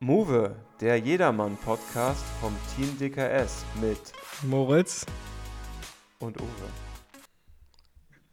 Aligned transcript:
Move, 0.00 0.54
der 0.82 0.98
Jedermann-Podcast 0.98 2.22
vom 2.38 2.54
Team 2.74 2.98
DKS 2.98 3.64
mit 3.80 4.12
Moritz. 4.42 5.06
und 6.18 6.38
Uwe. 6.38 6.68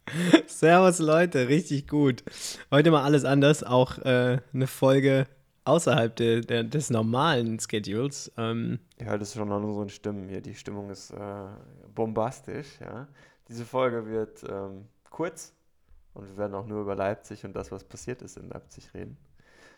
Servus 0.46 0.98
Leute, 0.98 1.48
richtig 1.48 1.88
gut. 1.88 2.22
Heute 2.70 2.90
mal 2.90 3.02
alles 3.02 3.24
anders, 3.24 3.64
auch 3.64 3.96
äh, 4.00 4.42
eine 4.52 4.66
Folge 4.66 5.26
außerhalb 5.64 6.14
de, 6.14 6.42
de, 6.42 6.64
des 6.64 6.90
normalen 6.90 7.58
Schedules. 7.58 8.30
Ähm, 8.36 8.78
Ihr 8.98 9.06
hört 9.06 9.22
es 9.22 9.32
schon 9.32 9.50
an 9.50 9.64
unseren 9.64 9.88
Stimmen 9.88 10.28
hier. 10.28 10.42
Die 10.42 10.54
Stimmung 10.54 10.90
ist 10.90 11.12
äh, 11.12 11.46
bombastisch. 11.94 12.78
Ja? 12.78 13.08
Diese 13.48 13.64
Folge 13.64 14.06
wird 14.06 14.44
ähm, 14.46 14.84
kurz 15.08 15.54
und 16.12 16.28
wir 16.28 16.36
werden 16.36 16.54
auch 16.54 16.66
nur 16.66 16.82
über 16.82 16.94
Leipzig 16.94 17.42
und 17.46 17.54
das, 17.56 17.72
was 17.72 17.84
passiert 17.84 18.20
ist 18.20 18.36
in 18.36 18.50
Leipzig 18.50 18.92
reden. 18.92 19.16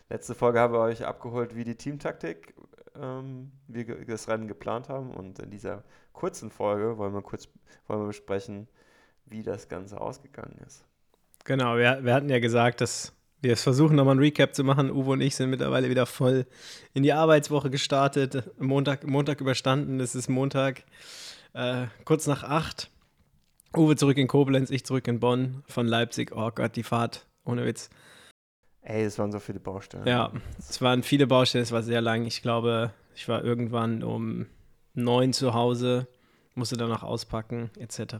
Letzte 0.09 0.35
Folge 0.35 0.59
habe 0.59 0.75
ich 0.91 1.01
euch 1.01 1.05
abgeholt, 1.05 1.55
wie 1.55 1.63
die 1.63 1.75
Teamtaktik, 1.75 2.53
ähm, 2.95 3.51
wie 3.67 3.87
wir 3.87 4.05
das 4.05 4.27
Rennen 4.27 4.47
geplant 4.47 4.89
haben. 4.89 5.11
Und 5.11 5.39
in 5.39 5.49
dieser 5.49 5.83
kurzen 6.13 6.49
Folge 6.49 6.97
wollen 6.97 7.13
wir 7.13 7.21
kurz 7.21 7.49
wollen 7.87 8.01
wir 8.01 8.07
besprechen, 8.07 8.67
wie 9.25 9.43
das 9.43 9.67
Ganze 9.67 9.99
ausgegangen 9.99 10.57
ist. 10.65 10.85
genau, 11.43 11.77
wir, 11.77 12.03
wir 12.03 12.13
hatten 12.13 12.29
ja 12.29 12.39
gesagt, 12.39 12.81
dass 12.81 13.13
wir 13.41 13.53
es 13.53 13.61
versuchen, 13.63 13.95
nochmal 13.95 14.15
ein 14.15 14.19
Recap 14.19 14.55
zu 14.55 14.63
machen. 14.63 14.91
Uwe 14.91 15.11
und 15.11 15.21
ich 15.21 15.35
sind 15.35 15.49
mittlerweile 15.49 15.89
wieder 15.89 16.05
voll 16.05 16.45
in 16.93 17.03
die 17.03 17.13
Arbeitswoche 17.13 17.69
gestartet. 17.69 18.43
Montag, 18.57 19.05
Montag 19.05 19.41
überstanden, 19.41 19.99
es 19.99 20.15
ist 20.15 20.29
Montag, 20.29 20.83
äh, 21.53 21.87
kurz 22.05 22.27
nach 22.27 22.43
acht. 22.43 22.89
Uwe 23.75 23.95
zurück 23.95 24.17
in 24.17 24.27
Koblenz, 24.27 24.71
ich 24.71 24.85
zurück 24.85 25.07
in 25.07 25.19
Bonn, 25.19 25.63
von 25.67 25.85
Leipzig. 25.85 26.31
Oh 26.35 26.49
Gott, 26.53 26.75
die 26.75 26.83
Fahrt, 26.83 27.27
ohne 27.45 27.65
Witz. 27.65 27.89
Ey, 28.89 29.03
es 29.03 29.19
waren 29.19 29.33
so 29.33 29.39
viele 29.39 29.59
Baustellen. 29.59 30.07
Ja, 30.07 30.31
es 30.57 30.81
waren 30.81 31.03
viele 31.03 31.27
Baustellen, 31.27 31.63
es 31.63 31.73
war 31.73 31.83
sehr 31.83 31.99
lang. 31.99 32.23
Ich 32.25 32.41
glaube, 32.41 32.91
ich 33.15 33.27
war 33.27 33.43
irgendwann 33.43 34.01
um 34.01 34.45
neun 34.93 35.33
zu 35.33 35.53
Hause, 35.53 36.07
musste 36.55 36.77
danach 36.77 37.03
auspacken, 37.03 37.69
etc. 37.77 38.15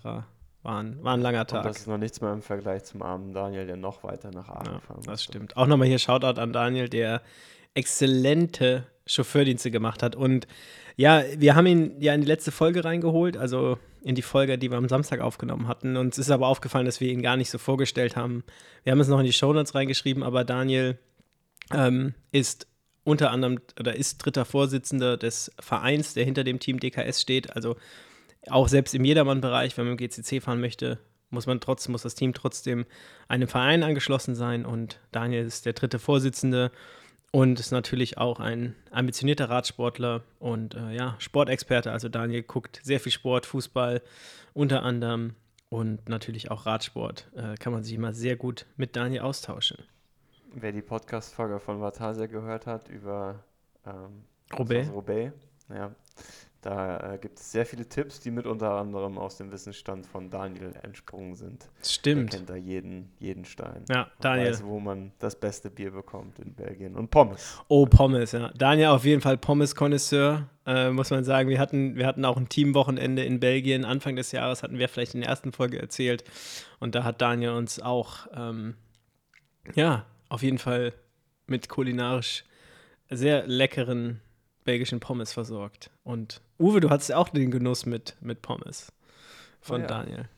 War 0.64 0.84
ein, 0.84 1.02
war 1.04 1.14
ein 1.14 1.22
langer 1.22 1.42
Und 1.42 1.50
Tag. 1.52 1.64
das 1.64 1.78
ist 1.78 1.88
noch 1.88 1.98
nichts 1.98 2.20
mehr 2.20 2.34
im 2.34 2.42
Vergleich 2.42 2.84
zum 2.84 3.02
armen 3.02 3.32
Daniel, 3.34 3.66
der 3.66 3.78
noch 3.78 4.04
weiter 4.04 4.30
nach 4.32 4.50
Aachen 4.50 4.74
Ja, 4.74 4.80
fahren 4.82 4.98
das 4.98 5.08
musste. 5.08 5.24
stimmt. 5.24 5.56
Auch 5.56 5.68
nochmal 5.68 5.88
hier 5.88 6.00
Shoutout 6.00 6.40
an 6.42 6.52
Daniel, 6.52 6.90
der 6.90 7.22
exzellente 7.74 8.86
Chauffeurdienste 9.08 9.72
gemacht 9.72 10.04
hat. 10.04 10.16
Und 10.16 10.48
ja, 10.96 11.24
wir 11.38 11.56
haben 11.56 11.66
ihn 11.66 12.02
ja 12.02 12.14
in 12.14 12.22
die 12.22 12.28
letzte 12.28 12.52
Folge 12.52 12.84
reingeholt, 12.84 13.38
also 13.38 13.78
in 14.02 14.16
die 14.16 14.22
Folge, 14.22 14.58
die 14.58 14.72
wir 14.72 14.78
am 14.78 14.90
Samstag 14.90 15.20
aufgenommen 15.20 15.68
hatten. 15.68 15.98
Uns 15.98 16.18
ist 16.18 16.32
aber 16.32 16.48
aufgefallen, 16.48 16.86
dass 16.86 17.02
wir 17.02 17.12
ihn 17.12 17.22
gar 17.22 17.38
nicht 17.38 17.50
so 17.50 17.58
vorgestellt 17.58 18.16
haben. 18.16 18.44
Wir 18.84 18.92
haben 18.92 19.00
es 19.00 19.08
noch 19.08 19.20
in 19.20 19.26
die 19.26 19.34
Shownotes 19.34 19.76
reingeschrieben, 19.76 20.24
aber 20.24 20.44
Daniel 20.44 20.98
ähm, 21.74 22.14
ist 22.32 22.68
unter 23.04 23.32
anderem 23.32 23.60
oder 23.80 23.96
ist 23.96 24.18
dritter 24.18 24.46
Vorsitzender 24.46 25.18
des 25.18 25.52
Vereins, 25.60 26.14
der 26.14 26.26
hinter 26.26 26.44
dem 26.44 26.60
Team 26.60 26.80
DKS 26.80 27.22
steht. 27.22 27.56
Also 27.56 27.76
auch 28.50 28.68
selbst 28.68 28.96
im 28.96 29.06
Jedermann-Bereich, 29.06 29.78
wenn 29.78 29.86
man 29.86 29.94
im 29.94 29.98
GCC 29.98 30.42
fahren 30.42 30.62
möchte, 30.62 31.00
muss 31.30 31.46
man 31.46 31.60
trotzdem, 31.60 31.92
muss 31.92 32.04
das 32.04 32.16
Team 32.16 32.34
trotzdem 32.34 32.86
einem 33.28 33.48
Verein 33.48 33.84
angeschlossen 33.84 34.36
sein. 34.36 34.66
Und 34.66 35.00
Daniel 35.12 35.46
ist 35.46 35.66
der 35.66 35.74
dritte 35.74 36.00
Vorsitzende 36.00 36.72
und 37.32 37.60
ist 37.60 37.72
natürlich 37.72 38.18
auch 38.18 38.40
ein 38.40 38.76
ambitionierter 38.92 39.50
Radsportler 39.50 40.24
und 40.40 40.76
äh, 40.76 40.92
ja, 40.92 41.16
Sportexperte. 41.20 41.92
Also 41.92 42.10
Daniel 42.10 42.44
guckt 42.44 42.80
sehr 42.84 43.00
viel 43.00 43.12
Sport, 43.12 43.46
Fußball 43.46 44.02
unter 44.54 44.84
anderem 44.84 45.36
und 45.70 46.08
natürlich 46.10 46.52
auch 46.52 46.66
Radsport. 46.66 47.30
Äh, 47.36 47.56
kann 47.56 47.74
man 47.74 47.84
sich 47.84 47.94
immer 47.94 48.14
sehr 48.14 48.36
gut 48.36 48.66
mit 48.78 48.96
Daniel 48.96 49.22
austauschen. 49.22 49.78
Wer 50.54 50.72
die 50.72 50.82
Podcast-Folge 50.82 51.60
von 51.60 51.82
Vatasia 51.82 52.26
gehört 52.26 52.66
hat 52.66 52.88
über 52.88 53.44
ähm, 53.86 54.24
Roubaix? 54.58 54.90
Roubaix 54.92 55.34
ja, 55.70 55.94
da 56.62 57.14
äh, 57.14 57.18
gibt 57.20 57.40
es 57.40 57.52
sehr 57.52 57.66
viele 57.66 57.88
Tipps, 57.88 58.20
die 58.20 58.32
mit 58.32 58.48
unter 58.48 58.72
anderem 58.72 59.18
aus 59.18 59.38
dem 59.38 59.52
Wissensstand 59.52 60.06
von 60.06 60.30
Daniel 60.30 60.74
entsprungen 60.82 61.36
sind. 61.36 61.70
Stimmt. 61.84 62.34
Er 62.34 62.38
kennt 62.38 62.50
da 62.50 62.56
jeden, 62.56 63.12
jeden 63.20 63.46
Stein. 63.46 63.86
Ja, 63.90 64.10
Daniel. 64.20 64.52
weiß, 64.52 64.64
wo 64.64 64.80
man 64.80 65.12
das 65.20 65.36
beste 65.36 65.70
Bier 65.70 65.92
bekommt 65.92 66.40
in 66.40 66.54
Belgien. 66.54 66.96
Und 66.96 67.12
Pommes. 67.12 67.60
Oh, 67.68 67.86
Pommes, 67.86 68.32
ja. 68.32 68.52
Daniel 68.58 68.88
auf 68.88 69.06
jeden 69.06 69.22
Fall 69.22 69.38
Pommes-Konnoisseur, 69.38 70.50
äh, 70.66 70.90
muss 70.90 71.12
man 71.12 71.24
sagen. 71.24 71.48
Wir 71.50 71.60
hatten, 71.60 71.96
wir 71.96 72.08
hatten 72.08 72.26
auch 72.26 72.38
ein 72.38 72.50
Teamwochenende 72.50 73.24
in 73.24 73.40
Belgien. 73.40 73.86
Anfang 73.86 74.16
des 74.16 74.32
Jahres 74.32 74.64
hatten 74.64 74.80
wir 74.80 74.90
vielleicht 74.90 75.14
in 75.14 75.22
der 75.22 75.30
ersten 75.30 75.52
Folge 75.52 75.80
erzählt. 75.80 76.24
Und 76.80 76.96
da 76.96 77.04
hat 77.04 77.22
Daniel 77.22 77.52
uns 77.52 77.80
auch, 77.80 78.28
ähm, 78.36 78.76
ja, 79.76 80.06
auf 80.30 80.42
jeden 80.42 80.58
Fall 80.58 80.94
mit 81.46 81.70
kulinarisch 81.70 82.44
sehr 83.10 83.46
leckeren 83.48 84.22
belgischen 84.68 85.00
Pommes 85.00 85.32
versorgt. 85.32 85.92
Und 86.04 86.42
Uwe, 86.60 86.82
du 86.82 86.90
hattest 86.90 87.14
auch 87.14 87.30
den 87.30 87.52
Genuss 87.52 87.86
mit, 87.86 88.18
mit 88.20 88.42
Pommes 88.42 88.92
von 89.62 89.78
Oh 89.78 89.82
ja. 89.84 89.88
Daniel. 89.88 90.30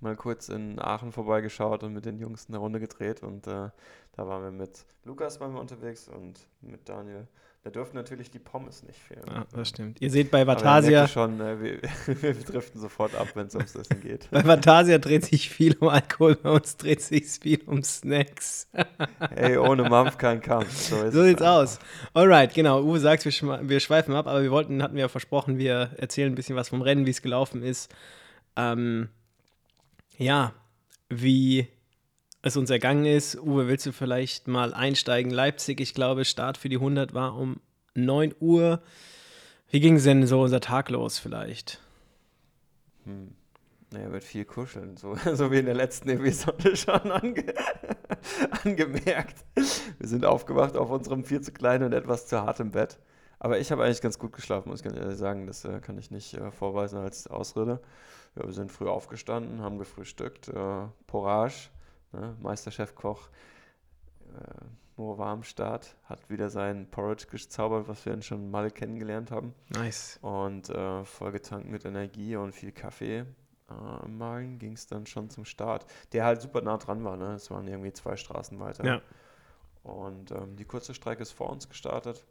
Mal 0.00 0.16
kurz 0.16 0.48
in 0.48 0.80
Aachen 0.80 1.12
vorbeigeschaut 1.12 1.84
und 1.84 1.92
mit 1.92 2.04
den 2.04 2.18
Jungs 2.18 2.46
eine 2.48 2.58
Runde 2.58 2.80
gedreht. 2.80 3.22
Und 3.22 3.46
äh, 3.46 3.70
da 4.16 4.26
waren 4.26 4.42
wir 4.42 4.50
mit 4.50 4.84
Lukas 5.04 5.38
waren 5.40 5.54
wir 5.54 5.60
unterwegs 5.60 6.08
und 6.08 6.40
mit 6.60 6.88
Daniel. 6.88 7.28
Da 7.64 7.70
dürften 7.70 7.96
natürlich 7.96 8.28
die 8.28 8.40
Pommes 8.40 8.82
nicht 8.82 8.98
fehlen. 8.98 9.22
Ja, 9.28 9.46
das 9.52 9.68
stimmt. 9.68 10.00
Ihr 10.00 10.10
seht 10.10 10.32
bei 10.32 10.44
Vatasia, 10.48 11.06
schon, 11.06 11.40
äh, 11.40 11.60
wir, 11.62 11.82
wir 12.22 12.34
driften 12.34 12.80
sofort 12.80 13.14
ab, 13.14 13.28
wenn 13.34 13.46
es 13.46 13.54
ums 13.54 13.76
Essen 13.76 14.00
geht. 14.00 14.28
bei 14.32 14.44
Vatasia 14.44 14.98
dreht 14.98 15.24
sich 15.26 15.48
viel 15.48 15.76
um 15.78 15.86
Alkohol, 15.88 16.34
bei 16.34 16.50
uns 16.50 16.76
dreht 16.76 17.02
sich 17.02 17.24
viel 17.40 17.60
um 17.66 17.84
Snacks. 17.84 18.66
Ey, 19.36 19.56
ohne 19.58 19.88
Mampf 19.88 20.18
kein 20.18 20.40
Kampf. 20.40 20.72
So, 20.76 21.08
So 21.12 21.22
sieht's 21.22 21.40
einfach. 21.40 21.62
aus. 21.62 21.78
Alright, 22.14 22.52
genau. 22.52 22.82
Uwe 22.82 22.98
sagt, 22.98 23.24
wir, 23.24 23.68
wir 23.68 23.78
schweifen 23.78 24.14
ab, 24.16 24.26
aber 24.26 24.42
wir 24.42 24.50
wollten, 24.50 24.82
hatten 24.82 24.96
wir 24.96 25.02
ja 25.02 25.08
versprochen, 25.08 25.58
wir 25.58 25.90
erzählen 25.98 26.32
ein 26.32 26.34
bisschen 26.34 26.56
was 26.56 26.70
vom 26.70 26.82
Rennen, 26.82 27.06
wie 27.06 27.10
es 27.10 27.22
gelaufen 27.22 27.62
ist. 27.62 27.94
Ähm, 28.56 29.08
ja, 30.18 30.52
wie 31.08 31.68
es 32.42 32.56
uns 32.56 32.70
ergangen 32.70 33.06
ist. 33.06 33.38
Uwe, 33.40 33.68
willst 33.68 33.86
du 33.86 33.92
vielleicht 33.92 34.48
mal 34.48 34.74
einsteigen? 34.74 35.30
Leipzig, 35.30 35.80
ich 35.80 35.94
glaube, 35.94 36.24
Start 36.24 36.58
für 36.58 36.68
die 36.68 36.76
100 36.76 37.14
war 37.14 37.36
um 37.36 37.60
9 37.94 38.34
Uhr. 38.40 38.82
Wie 39.70 39.80
ging 39.80 39.96
es 39.96 40.04
denn 40.04 40.26
so 40.26 40.42
unser 40.42 40.60
Tag 40.60 40.90
los 40.90 41.18
vielleicht? 41.18 41.80
Hm. 43.04 43.34
Naja, 43.92 44.08
mit 44.08 44.24
viel 44.24 44.44
Kuscheln, 44.44 44.96
so, 44.96 45.14
so 45.34 45.50
wie 45.50 45.58
in 45.58 45.66
der 45.66 45.74
letzten 45.74 46.08
Episode 46.08 46.76
schon 46.76 47.10
ange 47.10 47.54
angemerkt. 48.64 49.44
Wir 49.54 50.08
sind 50.08 50.24
aufgewacht 50.24 50.76
auf 50.76 50.90
unserem 50.90 51.24
viel 51.24 51.40
zu 51.42 51.52
kleinen 51.52 51.84
und 51.84 51.92
etwas 51.92 52.26
zu 52.26 52.40
harten 52.40 52.70
Bett. 52.70 52.98
Aber 53.38 53.58
ich 53.58 53.72
habe 53.72 53.84
eigentlich 53.84 54.00
ganz 54.00 54.18
gut 54.18 54.32
geschlafen, 54.32 54.68
muss 54.68 54.80
ich 54.80 54.84
ganz 54.84 54.96
ehrlich 54.96 55.18
sagen. 55.18 55.46
Das 55.46 55.64
äh, 55.64 55.80
kann 55.80 55.98
ich 55.98 56.10
nicht 56.10 56.34
äh, 56.34 56.50
vorweisen 56.50 56.98
als 56.98 57.26
Ausrede. 57.26 57.80
Ja, 58.36 58.46
wir 58.46 58.52
sind 58.52 58.70
früh 58.72 58.88
aufgestanden, 58.88 59.60
haben 59.62 59.78
gefrühstückt. 59.78 60.48
Äh, 60.48 60.86
Porage, 61.06 61.68
ne? 62.12 62.36
Meisterchefkoch 62.40 63.28
äh, 64.34 64.64
Mo 64.96 65.16
Warmstadt 65.16 65.96
hat 66.04 66.28
wieder 66.28 66.50
sein 66.50 66.88
Porridge 66.90 67.26
gezaubert, 67.30 67.88
was 67.88 68.04
wir 68.04 68.20
schon 68.22 68.50
mal 68.50 68.70
kennengelernt 68.70 69.30
haben. 69.30 69.54
Nice. 69.70 70.18
Und 70.20 70.68
äh, 70.68 71.04
vollgetankt 71.04 71.68
mit 71.68 71.84
Energie 71.84 72.36
und 72.36 72.52
viel 72.52 72.72
Kaffee 72.72 73.20
äh, 73.20 74.04
im 74.04 74.18
Magen 74.18 74.58
ging 74.58 74.72
es 74.74 74.86
dann 74.86 75.06
schon 75.06 75.30
zum 75.30 75.44
Start. 75.44 75.86
Der 76.12 76.24
halt 76.24 76.42
super 76.42 76.60
nah 76.60 76.76
dran 76.76 77.04
war, 77.04 77.16
ne? 77.16 77.34
Es 77.34 77.50
waren 77.50 77.66
irgendwie 77.66 77.92
zwei 77.92 78.16
Straßen 78.16 78.60
weiter. 78.60 78.84
Ja. 78.84 79.02
Und 79.82 80.30
ähm, 80.30 80.56
die 80.56 80.64
kurze 80.64 80.94
Strecke 80.94 81.22
ist 81.22 81.32
vor 81.32 81.50
uns 81.50 81.68
gestartet. 81.68 82.24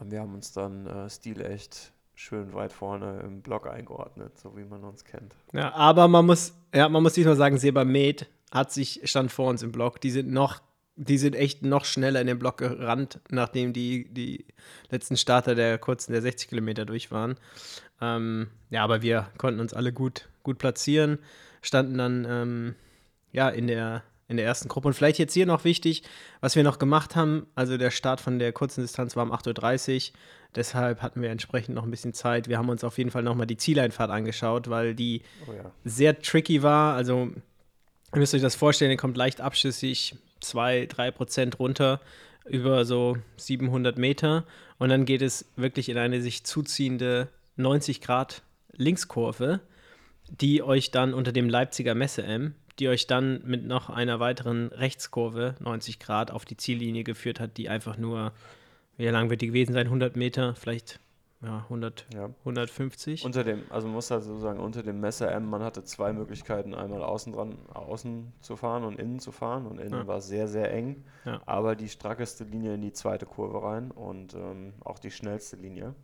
Und 0.00 0.10
wir 0.10 0.20
haben 0.20 0.34
uns 0.34 0.52
dann 0.52 0.86
äh, 0.86 1.08
stilecht 1.08 1.92
schön 2.14 2.52
weit 2.52 2.72
vorne 2.72 3.20
im 3.20 3.42
Block 3.42 3.68
eingeordnet, 3.68 4.36
so 4.38 4.56
wie 4.56 4.64
man 4.64 4.82
uns 4.84 5.04
kennt. 5.04 5.36
Ja, 5.52 5.72
aber 5.72 6.08
man 6.08 6.26
muss, 6.26 6.52
ja, 6.74 6.88
man 6.88 7.02
muss 7.02 7.14
diesmal 7.14 7.36
sagen, 7.36 7.56
Seba 7.58 7.84
Med 7.84 8.28
hat 8.50 8.72
sich, 8.72 9.00
stand 9.04 9.30
vor 9.32 9.48
uns 9.50 9.62
im 9.62 9.72
Block. 9.72 10.00
Die 10.00 10.10
sind 10.10 10.30
noch, 10.30 10.60
die 10.96 11.18
sind 11.18 11.36
echt 11.36 11.62
noch 11.62 11.84
schneller 11.84 12.20
in 12.20 12.26
den 12.26 12.38
Block 12.38 12.58
gerannt, 12.58 13.20
nachdem 13.30 13.72
die, 13.72 14.08
die 14.12 14.46
letzten 14.90 15.16
Starter 15.16 15.54
der 15.54 15.78
kurzen, 15.78 16.12
der 16.12 16.22
60 16.22 16.48
Kilometer 16.48 16.84
durch 16.84 17.10
waren. 17.10 17.36
Ähm, 18.00 18.48
ja, 18.70 18.84
aber 18.84 19.02
wir 19.02 19.28
konnten 19.38 19.60
uns 19.60 19.74
alle 19.74 19.92
gut, 19.92 20.28
gut 20.42 20.58
platzieren, 20.58 21.18
standen 21.62 21.98
dann 21.98 22.26
ähm, 22.28 22.74
ja 23.32 23.48
in 23.48 23.66
der, 23.66 24.02
in 24.28 24.36
der 24.36 24.46
ersten 24.46 24.68
Gruppe. 24.68 24.88
Und 24.88 24.94
vielleicht 24.94 25.18
jetzt 25.18 25.34
hier 25.34 25.46
noch 25.46 25.64
wichtig, 25.64 26.02
was 26.40 26.56
wir 26.56 26.62
noch 26.62 26.78
gemacht 26.78 27.16
haben, 27.16 27.46
also 27.54 27.76
der 27.76 27.90
Start 27.90 28.20
von 28.20 28.38
der 28.38 28.52
kurzen 28.52 28.82
Distanz 28.82 29.16
war 29.16 29.24
um 29.24 29.32
8.30 29.32 30.10
Uhr. 30.10 30.16
Deshalb 30.54 31.02
hatten 31.02 31.20
wir 31.20 31.30
entsprechend 31.30 31.74
noch 31.74 31.84
ein 31.84 31.90
bisschen 31.90 32.14
Zeit. 32.14 32.48
Wir 32.48 32.56
haben 32.56 32.70
uns 32.70 32.82
auf 32.82 32.96
jeden 32.96 33.10
Fall 33.10 33.22
nochmal 33.22 33.46
die 33.46 33.58
Zieleinfahrt 33.58 34.10
angeschaut, 34.10 34.70
weil 34.70 34.94
die 34.94 35.22
Oh 35.46 35.52
ja. 35.52 35.70
sehr 35.84 36.18
tricky 36.20 36.62
war. 36.62 36.94
Also, 36.94 37.30
ihr 38.12 38.18
müsst 38.18 38.34
euch 38.34 38.42
das 38.42 38.54
vorstellen, 38.54 38.90
ihr 38.90 38.96
kommt 38.96 39.16
leicht 39.16 39.40
abschüssig 39.40 40.16
2, 40.40 40.86
3 40.86 41.10
Prozent 41.10 41.58
runter 41.58 42.00
über 42.46 42.84
so 42.84 43.18
700 43.36 43.98
Meter 43.98 44.44
und 44.78 44.88
dann 44.88 45.04
geht 45.04 45.22
es 45.22 45.50
wirklich 45.56 45.88
in 45.88 45.98
eine 45.98 46.22
sich 46.22 46.44
zuziehende 46.44 47.28
90 47.56 48.00
Grad 48.00 48.42
Linkskurve, 48.72 49.60
die 50.28 50.62
euch 50.62 50.90
dann 50.90 51.14
unter 51.14 51.32
dem 51.32 51.48
Leipziger 51.48 51.94
Messe-M, 51.94 52.54
die 52.78 52.88
euch 52.88 53.06
dann 53.06 53.42
mit 53.44 53.66
noch 53.66 53.90
einer 53.90 54.20
weiteren 54.20 54.68
Rechtskurve 54.68 55.56
90 55.58 55.98
Grad 55.98 56.30
auf 56.30 56.44
die 56.44 56.56
Ziellinie 56.56 57.04
geführt 57.04 57.40
hat, 57.40 57.56
die 57.56 57.68
einfach 57.68 57.96
nur 57.98 58.32
wie 58.98 59.06
lang 59.06 59.30
wird 59.30 59.40
die 59.40 59.46
gewesen 59.46 59.72
sein? 59.72 59.86
100 59.86 60.16
Meter, 60.16 60.54
vielleicht 60.56 61.00
ja, 61.40 61.64
100, 61.68 62.06
Ja. 62.12 62.30
150. 62.40 63.24
Unter 63.24 63.44
dem, 63.44 63.62
also 63.70 63.86
man 63.86 63.94
muss 63.94 64.10
halt 64.10 64.24
sagen, 64.24 64.58
unter 64.60 64.82
dem 64.82 65.00
Messer 65.00 65.30
M, 65.32 65.48
man 65.48 65.62
hatte 65.62 65.84
zwei 65.84 66.12
Möglichkeiten, 66.12 66.74
einmal 66.74 67.02
außen 67.02 67.32
dran, 67.32 67.56
außen 67.72 68.32
zu 68.40 68.56
fahren 68.56 68.84
und 68.84 68.98
innen 68.98 69.20
zu 69.20 69.30
fahren. 69.32 69.66
Und 69.66 69.78
innen 69.78 69.92
Ja. 70.00 70.06
war 70.06 70.20
sehr, 70.20 70.48
sehr 70.48 70.72
eng. 70.72 71.04
Ja. 71.24 71.40
Aber 71.46 71.76
die 71.76 71.88
strackeste 71.88 72.44
Linie 72.44 72.74
in 72.74 72.80
die 72.82 72.92
zweite 72.92 73.26
Kurve 73.26 73.62
rein 73.62 73.90
und 73.90 74.34
ähm, 74.34 74.72
auch 74.84 74.98
die 74.98 75.10
schnellste 75.10 75.56
Linie. 75.56 75.94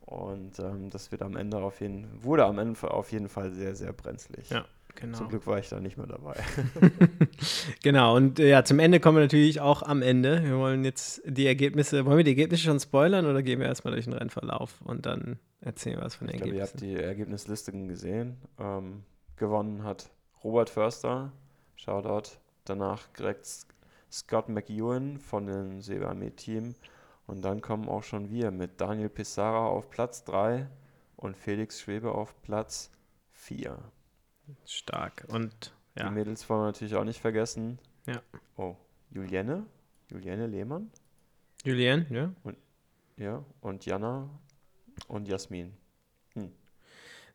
Und 0.00 0.58
ähm, 0.58 0.88
das 0.90 1.10
wird 1.12 1.22
am 1.22 1.36
Ende 1.36 1.58
auf 1.58 1.80
jeden, 1.80 2.22
wurde 2.24 2.46
am 2.46 2.58
Ende 2.58 2.90
auf 2.90 3.12
jeden 3.12 3.28
Fall 3.28 3.52
sehr, 3.52 3.74
sehr 3.74 3.92
brenzlig. 3.92 4.48
Ja, 4.48 4.64
genau. 5.00 5.16
Zum 5.18 5.28
Glück 5.28 5.46
war 5.46 5.58
ich 5.58 5.68
da 5.68 5.80
nicht 5.80 5.96
mehr 5.96 6.06
dabei. 6.06 6.34
Genau, 7.82 8.16
und 8.16 8.40
äh, 8.40 8.48
ja, 8.48 8.64
zum 8.64 8.78
Ende 8.80 8.98
kommen 9.00 9.16
wir 9.18 9.22
natürlich 9.22 9.60
auch 9.60 9.82
am 9.82 10.02
Ende. 10.02 10.42
Wir 10.44 10.56
wollen 10.58 10.84
jetzt 10.84 11.22
die 11.24 11.46
Ergebnisse, 11.46 12.04
wollen 12.04 12.16
wir 12.18 12.24
die 12.24 12.32
Ergebnisse 12.32 12.64
schon 12.64 12.80
spoilern 12.80 13.26
oder 13.26 13.42
gehen 13.42 13.60
wir 13.60 13.66
erstmal 13.66 13.92
durch 13.94 14.04
den 14.06 14.14
Rennverlauf 14.14 14.80
und 14.84 15.06
dann 15.06 15.38
erzählen 15.60 15.96
wir 15.98 16.04
was 16.04 16.16
von 16.16 16.26
den 16.26 16.36
Ich 16.36 16.42
glaube, 16.42 16.56
ihr 16.56 16.62
habt 16.62 16.80
die 16.80 16.94
Ergebnislisten 16.96 17.86
gesehen. 17.88 18.36
Ähm, 18.58 19.04
gewonnen 19.36 19.84
hat 19.84 20.10
Robert 20.42 20.70
Förster, 20.70 21.32
Shoutout. 21.76 22.30
Danach 22.64 23.06
direkt 23.18 23.42
S- 23.42 23.66
Scott 24.10 24.48
McEwen 24.48 25.18
von 25.20 25.46
dem 25.46 25.80
Sebami-Team. 25.80 26.74
Und 27.26 27.42
dann 27.42 27.60
kommen 27.60 27.88
auch 27.88 28.02
schon 28.02 28.30
wir 28.30 28.50
mit 28.50 28.80
Daniel 28.80 29.08
Pissarra 29.10 29.66
auf 29.68 29.90
Platz 29.90 30.24
3 30.24 30.66
und 31.16 31.36
Felix 31.36 31.80
Schwebe 31.80 32.12
auf 32.12 32.34
Platz 32.42 32.90
4. 33.32 33.78
Stark. 34.66 35.24
Und 35.28 35.72
Die 35.96 36.00
ja, 36.00 36.10
Mädels 36.10 36.48
wollen 36.48 36.62
wir 36.62 36.66
natürlich 36.66 36.94
auch 36.94 37.04
nicht 37.04 37.20
vergessen. 37.20 37.78
Ja. 38.06 38.22
Oh, 38.56 38.76
Julienne? 39.10 39.66
Julienne 40.10 40.46
Lehmann? 40.46 40.90
Julien, 41.64 42.06
ja? 42.10 42.32
Ja. 43.16 43.44
Und 43.60 43.84
Jana 43.84 44.28
und 45.08 45.28
Jasmin. 45.28 45.72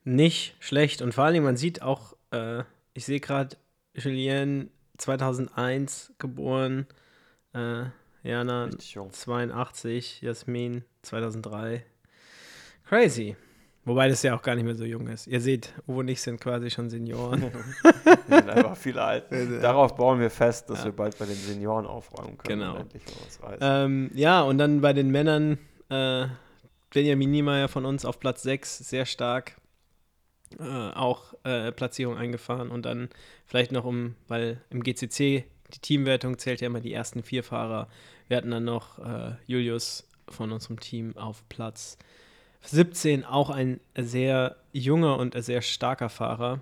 Nicht 0.06 0.56
schlecht. 0.60 1.01
Und 1.01 1.13
vor 1.13 1.24
allem, 1.24 1.44
man 1.44 1.56
sieht 1.57 1.81
auch, 1.81 2.15
äh, 2.31 2.63
ich 2.94 3.06
sehe 3.06 3.19
gerade 3.19 3.56
Julien 3.94 4.69
2001 4.98 6.13
geboren, 6.18 6.88
äh, 7.54 7.86
Jana 8.24 8.65
Richtig 8.65 8.94
jung. 8.95 9.12
82, 9.12 10.21
Jasmin 10.21 10.83
2003. 11.04 11.86
Crazy. 12.86 13.36
Wobei 13.85 14.07
das 14.07 14.24
ja 14.24 14.33
auch 14.35 14.41
gar 14.41 14.56
nicht 14.56 14.63
mehr 14.63 14.75
so 14.75 14.85
jung 14.85 15.07
ist. 15.07 15.27
Ihr 15.27 15.41
seht, 15.41 15.74
Uwe 15.88 16.00
und 16.00 16.07
ich 16.07 16.21
sind 16.21 16.39
quasi 16.39 16.69
schon 16.69 16.89
Senioren. 16.89 17.41
Wir 18.27 18.38
sind 18.38 18.50
einfach 18.50 18.77
viel 18.77 18.97
alt. 18.97 19.25
Darauf 19.62 19.95
bauen 19.95 20.19
wir 20.21 20.30
fest, 20.30 20.69
dass 20.69 20.80
Ja. 20.80 20.85
wir 20.85 20.91
bald 20.94 21.18
bei 21.19 21.25
den 21.25 21.35
Senioren 21.35 21.85
aufräumen 21.85 22.38
können 22.38 22.62
Genau. 22.62 22.77
ähm, 23.59 24.09
ja, 24.13 24.41
und 24.41 24.57
dann 24.57 24.80
bei 24.80 24.94
den 24.94 25.12
Männern 25.12 25.57
äh, 25.89 26.27
Benjamin 26.91 27.31
Niemeyer 27.31 27.68
von 27.68 27.85
uns 27.85 28.06
auf 28.06 28.19
Platz 28.21 28.44
6, 28.44 28.77
sehr 28.77 29.06
stark. 29.06 29.57
Äh, 30.59 30.63
auch 30.63 31.33
äh, 31.44 31.71
Platzierung 31.71 32.15
eingefahren 32.15 32.69
und 32.69 32.86
dann 32.86 33.09
vielleicht 33.45 33.71
noch 33.71 33.83
um, 33.86 34.15
weil 34.27 34.62
im 34.69 34.83
GCC 34.83 35.44
die 35.74 35.79
Teamwertung 35.81 36.38
zählt 36.38 36.62
ja 36.62 36.68
immer 36.68 36.79
die 36.79 36.94
ersten 36.94 37.24
vier 37.24 37.44
Fahrer. 37.44 37.88
Wir 38.27 38.38
hatten 38.38 38.51
dann 38.51 38.63
noch 38.63 39.00
äh, 39.00 39.31
Julius 39.47 40.07
von 40.29 40.51
unserem 40.51 40.79
Team 40.79 41.18
auf 41.18 41.44
Platz 41.50 41.97
17, 42.63 43.25
auch 43.25 43.50
ein 43.50 43.80
sehr 43.98 44.56
junger 44.71 45.18
und 45.18 45.36
sehr 45.44 45.62
starker 45.62 46.10
Fahrer, 46.10 46.62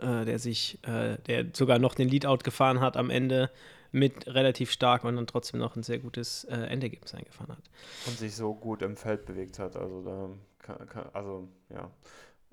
äh, 0.00 0.24
der 0.24 0.38
sich, 0.38 0.78
äh, 0.86 1.16
der 1.26 1.46
sogar 1.52 1.78
noch 1.78 1.94
den 1.94 2.08
Leadout 2.08 2.38
gefahren 2.44 2.80
hat 2.80 2.96
am 2.96 3.10
Ende 3.10 3.50
mit 3.92 4.26
relativ 4.28 4.70
stark 4.70 5.04
und 5.04 5.16
dann 5.16 5.26
trotzdem 5.26 5.58
noch 5.58 5.74
ein 5.74 5.82
sehr 5.82 5.98
gutes 5.98 6.44
äh, 6.44 6.56
Endergebnis 6.56 7.14
eingefahren 7.14 7.56
hat. 7.56 7.70
und 8.06 8.18
sich 8.18 8.36
so 8.36 8.54
gut 8.54 8.82
im 8.82 8.96
Feld 8.96 9.26
bewegt 9.26 9.58
hat. 9.58 9.76
Also 9.76 10.02
da 10.02 10.28
kann, 10.58 10.88
kann, 10.88 11.06
also 11.12 11.48
ja. 11.70 11.90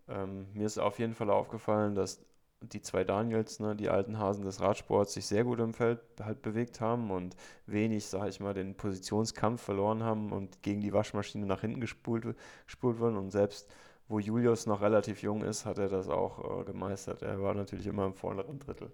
Ähm, 0.09 0.47
mir 0.53 0.65
ist 0.65 0.77
auf 0.77 0.99
jeden 0.99 1.15
Fall 1.15 1.29
aufgefallen, 1.29 1.93
dass 1.93 2.25
die 2.61 2.81
zwei 2.81 3.03
Daniels, 3.03 3.59
ne, 3.59 3.75
die 3.75 3.89
alten 3.89 4.17
Hasen 4.17 4.43
des 4.43 4.61
Radsports, 4.61 5.13
sich 5.13 5.25
sehr 5.25 5.43
gut 5.43 5.59
im 5.59 5.73
Feld 5.73 5.99
halt 6.19 6.41
bewegt 6.41 6.81
haben 6.81 7.11
und 7.11 7.35
wenig, 7.65 8.07
sag 8.07 8.29
ich 8.29 8.39
mal, 8.39 8.53
den 8.53 8.75
Positionskampf 8.75 9.61
verloren 9.61 10.03
haben 10.03 10.31
und 10.31 10.63
gegen 10.63 10.81
die 10.81 10.93
Waschmaschine 10.93 11.45
nach 11.45 11.61
hinten 11.61 11.79
gespult, 11.79 12.35
gespult 12.65 12.99
wurden. 12.99 13.17
Und 13.17 13.31
selbst 13.31 13.69
wo 14.07 14.19
Julius 14.19 14.65
noch 14.65 14.81
relativ 14.81 15.21
jung 15.21 15.43
ist, 15.43 15.65
hat 15.65 15.77
er 15.77 15.89
das 15.89 16.07
auch 16.07 16.61
äh, 16.61 16.63
gemeistert. 16.63 17.21
Er 17.21 17.41
war 17.41 17.53
natürlich 17.53 17.87
immer 17.87 18.05
im 18.05 18.13
vorderen 18.13 18.59
Drittel, 18.59 18.91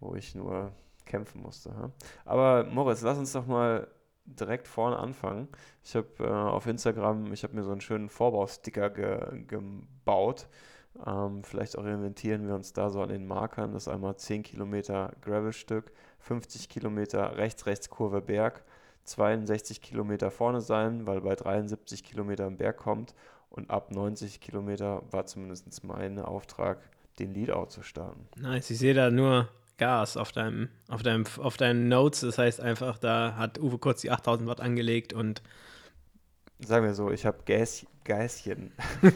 wo 0.00 0.14
ich 0.14 0.34
nur 0.34 0.72
kämpfen 1.06 1.42
musste. 1.42 1.70
Ja? 1.70 1.90
Aber 2.24 2.64
Moritz, 2.64 3.00
lass 3.02 3.18
uns 3.18 3.32
doch 3.32 3.46
mal 3.46 3.88
direkt 4.24 4.68
vorne 4.68 4.98
anfangen. 4.98 5.48
Ich 5.82 5.96
habe 5.96 6.08
äh, 6.20 6.28
auf 6.28 6.66
Instagram, 6.66 7.32
ich 7.32 7.42
habe 7.42 7.54
mir 7.54 7.64
so 7.64 7.72
einen 7.72 7.80
schönen 7.80 8.08
Vorbausticker 8.08 8.90
ge 8.90 9.44
gebaut. 9.46 10.48
Ähm, 11.06 11.42
vielleicht 11.44 11.76
orientieren 11.76 12.46
wir 12.46 12.54
uns 12.54 12.72
da 12.72 12.90
so 12.90 13.00
an 13.00 13.08
den 13.08 13.26
Markern. 13.26 13.72
Das 13.72 13.84
ist 13.84 13.88
einmal 13.88 14.16
10 14.16 14.42
Kilometer 14.42 15.12
Gravelstück, 15.22 15.92
50 16.20 16.68
Kilometer 16.68 17.36
rechts-rechts-Kurve 17.36 18.20
Berg, 18.20 18.64
62 19.04 19.80
Kilometer 19.80 20.30
vorne 20.30 20.60
sein, 20.60 21.06
weil 21.06 21.20
bei 21.20 21.34
73 21.34 22.04
Kilometern 22.04 22.56
Berg 22.56 22.76
kommt. 22.76 23.14
Und 23.48 23.70
ab 23.70 23.90
90 23.90 24.40
Kilometer 24.40 25.02
war 25.10 25.26
zumindest 25.26 25.82
mein 25.82 26.18
Auftrag, 26.20 26.78
den 27.18 27.34
Leadout 27.34 27.66
zu 27.70 27.82
starten. 27.82 28.28
Nice, 28.36 28.70
ich 28.70 28.78
sehe 28.78 28.94
da 28.94 29.10
nur 29.10 29.48
Gas 29.76 30.16
auf 30.16 30.30
deinem, 30.30 30.68
auf 30.88 31.02
deinem, 31.02 31.24
auf 31.38 31.56
deinen 31.56 31.88
Notes. 31.88 32.20
Das 32.20 32.38
heißt 32.38 32.60
einfach, 32.60 32.98
da 32.98 33.34
hat 33.36 33.58
Uwe 33.58 33.78
kurz 33.78 34.02
die 34.02 34.10
8000 34.10 34.48
Watt 34.48 34.60
angelegt 34.60 35.12
und 35.12 35.42
Sagen 36.62 36.84
wir 36.84 36.92
so, 36.92 37.10
ich 37.10 37.24
habe 37.24 37.38
Gas, 37.46 37.86
Gäschen. 38.04 38.72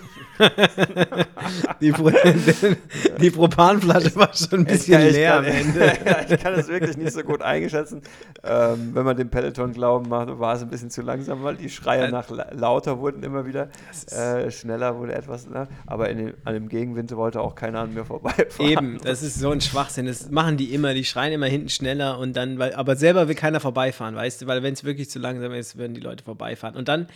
die, 1.81 1.91
Pro 1.93 2.11
die 3.21 3.31
Propanflasche 3.31 4.15
war 4.17 4.33
schon 4.35 4.61
ein 4.61 4.65
bisschen 4.67 5.01
Ich 5.09 5.13
leer 5.15 5.37
am 5.37 5.45
Ende. 5.45 5.93
ich 6.29 6.39
kann 6.41 6.55
es 6.55 6.69
wirklich 6.69 6.97
nicht 6.97 7.13
so 7.13 7.23
gut 7.23 7.43
einschätzen. 7.43 8.03
Ähm, 8.43 8.91
wenn 8.95 9.05
man 9.05 9.17
dem 9.17 9.31
Peloton 9.31 9.73
glauben 9.73 10.09
macht, 10.09 10.39
war 10.39 10.55
es 10.55 10.63
ein 10.63 10.69
bisschen 10.69 10.91
zu 10.91 11.03
langsam, 11.03 11.43
weil 11.43 11.57
die 11.57 11.71
Schreie 11.71 12.05
Äh, 12.07 12.11
nach 12.11 12.29
la- 12.31 12.49
lauter 12.53 12.99
wurden 12.99 13.23
immer 13.23 13.47
wieder. 13.47 13.69
Das 13.89 14.13
Äh, 14.13 14.51
schneller 14.51 14.99
wurde 14.99 15.15
etwas, 15.15 15.49
ne? 15.49 15.67
aber 15.87 16.09
in 16.11 16.19
dem, 16.19 16.35
an 16.45 16.55
dem 16.55 16.69
Gegenwind 16.69 17.15
wollte 17.17 17.41
auch 17.41 17.55
keiner 17.55 17.81
an 17.81 17.95
mir 17.95 18.05
vorbeifahren. 18.05 18.71
Eben, 18.71 18.99
das 19.03 19.23
ist 19.23 19.39
so 19.39 19.51
ein 19.51 19.61
Schwachsinn. 19.61 20.07
Das 20.07 20.31
machen 20.31 20.57
die 20.57 20.75
immer, 20.75 20.95
die 20.95 21.05
schreien 21.05 21.33
immer 21.33 21.47
hinten 21.47 21.69
schneller 21.69 22.19
und 22.19 22.35
dann, 22.37 22.59
weil, 22.59 22.75
aber 22.75 22.97
selber 22.97 23.29
will 23.29 23.35
keiner 23.35 23.61
vorbeifahren, 23.61 24.15
weißt 24.15 24.43
du, 24.43 24.47
weil 24.47 24.63
wenn 24.63 24.75
es 24.75 24.85
wirklich 24.85 25.11
zu 25.11 25.19
langsam 25.19 25.53
ist, 25.53 25.77
würden 25.79 25.95
die 25.95 26.01
Leute 26.01 26.23
vorbeifahren. 26.25 26.77
Und 26.77 26.89
dann 26.89 27.07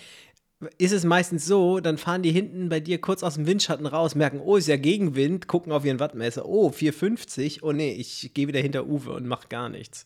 ist 0.78 0.92
es 0.92 1.04
meistens 1.04 1.46
so, 1.46 1.78
dann 1.80 1.98
fahren 1.98 2.22
die 2.22 2.32
hinten 2.32 2.68
bei 2.68 2.80
dir 2.80 3.00
kurz 3.00 3.22
aus 3.22 3.34
dem 3.34 3.46
Windschatten 3.46 3.86
raus, 3.86 4.14
merken, 4.16 4.40
oh, 4.40 4.56
ist 4.56 4.66
ja 4.66 4.76
Gegenwind, 4.76 5.46
gucken 5.46 5.70
auf 5.72 5.84
ihren 5.84 6.00
Wattmesser, 6.00 6.46
oh, 6.46 6.70
450, 6.70 7.62
oh 7.62 7.72
nee, 7.72 7.92
ich 7.92 8.32
gehe 8.34 8.48
wieder 8.48 8.60
hinter 8.60 8.86
Uwe 8.86 9.12
und 9.12 9.26
mach 9.26 9.48
gar 9.48 9.68
nichts. 9.68 10.04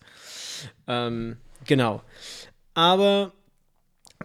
Ähm, 0.87 1.39
genau. 1.67 2.03
Aber 2.75 3.33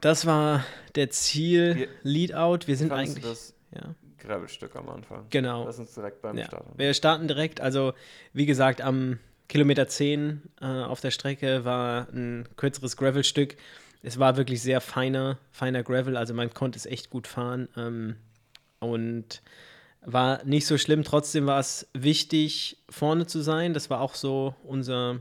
das 0.01 0.25
war 0.25 0.65
der 0.95 1.09
Ziel, 1.09 1.75
Wir- 1.75 1.87
Leadout. 2.03 2.67
Wir 2.67 2.75
sind 2.75 2.91
eigentlich. 2.91 3.23
das 3.23 3.53
ja. 3.73 3.95
Gravelstück 4.19 4.75
am 4.75 4.89
Anfang? 4.89 5.25
Genau. 5.29 5.63
Lass 5.65 5.79
uns 5.79 5.93
direkt 5.93 6.21
beim 6.21 6.37
Ja. 6.37 6.45
Start 6.45 6.65
an. 6.67 6.73
Wir 6.75 6.93
starten 6.93 7.27
direkt, 7.27 7.61
also 7.61 7.93
wie 8.33 8.45
gesagt, 8.45 8.81
am 8.81 9.19
Kilometer 9.47 9.87
10 9.87 10.41
äh, 10.59 10.65
auf 10.65 10.99
der 10.99 11.11
Strecke 11.11 11.63
war 11.63 12.09
ein 12.11 12.49
kürzeres 12.57 12.97
Gravelstück. 12.97 13.55
Es 14.01 14.19
war 14.19 14.37
wirklich 14.37 14.61
sehr 14.61 14.81
feiner, 14.81 15.37
feiner 15.51 15.83
Gravel, 15.83 16.17
also 16.17 16.33
man 16.33 16.53
konnte 16.53 16.77
es 16.77 16.85
echt 16.85 17.09
gut 17.09 17.27
fahren 17.27 17.67
ähm, 17.75 18.15
und 18.79 19.41
war 20.01 20.43
nicht 20.45 20.65
so 20.65 20.77
schlimm. 20.77 21.03
Trotzdem 21.03 21.47
war 21.47 21.59
es 21.59 21.87
wichtig, 21.93 22.77
vorne 22.89 23.27
zu 23.27 23.41
sein. 23.41 23.73
Das 23.73 23.89
war 23.89 23.99
auch 23.99 24.15
so 24.15 24.55
unser, 24.63 25.19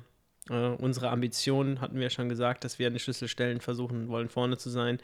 äh, 0.49 0.69
unsere 0.69 1.11
Ambition, 1.11 1.81
hatten 1.81 1.99
wir 1.99 2.11
schon 2.11 2.29
gesagt, 2.29 2.65
dass 2.65 2.79
wir 2.79 2.87
an 2.87 2.93
den 2.93 3.01
Schlüsselstellen 3.01 3.61
versuchen 3.61 4.09
wollen, 4.09 4.29
vorne 4.29 4.59
zu 4.59 4.71
sein. 4.71 4.99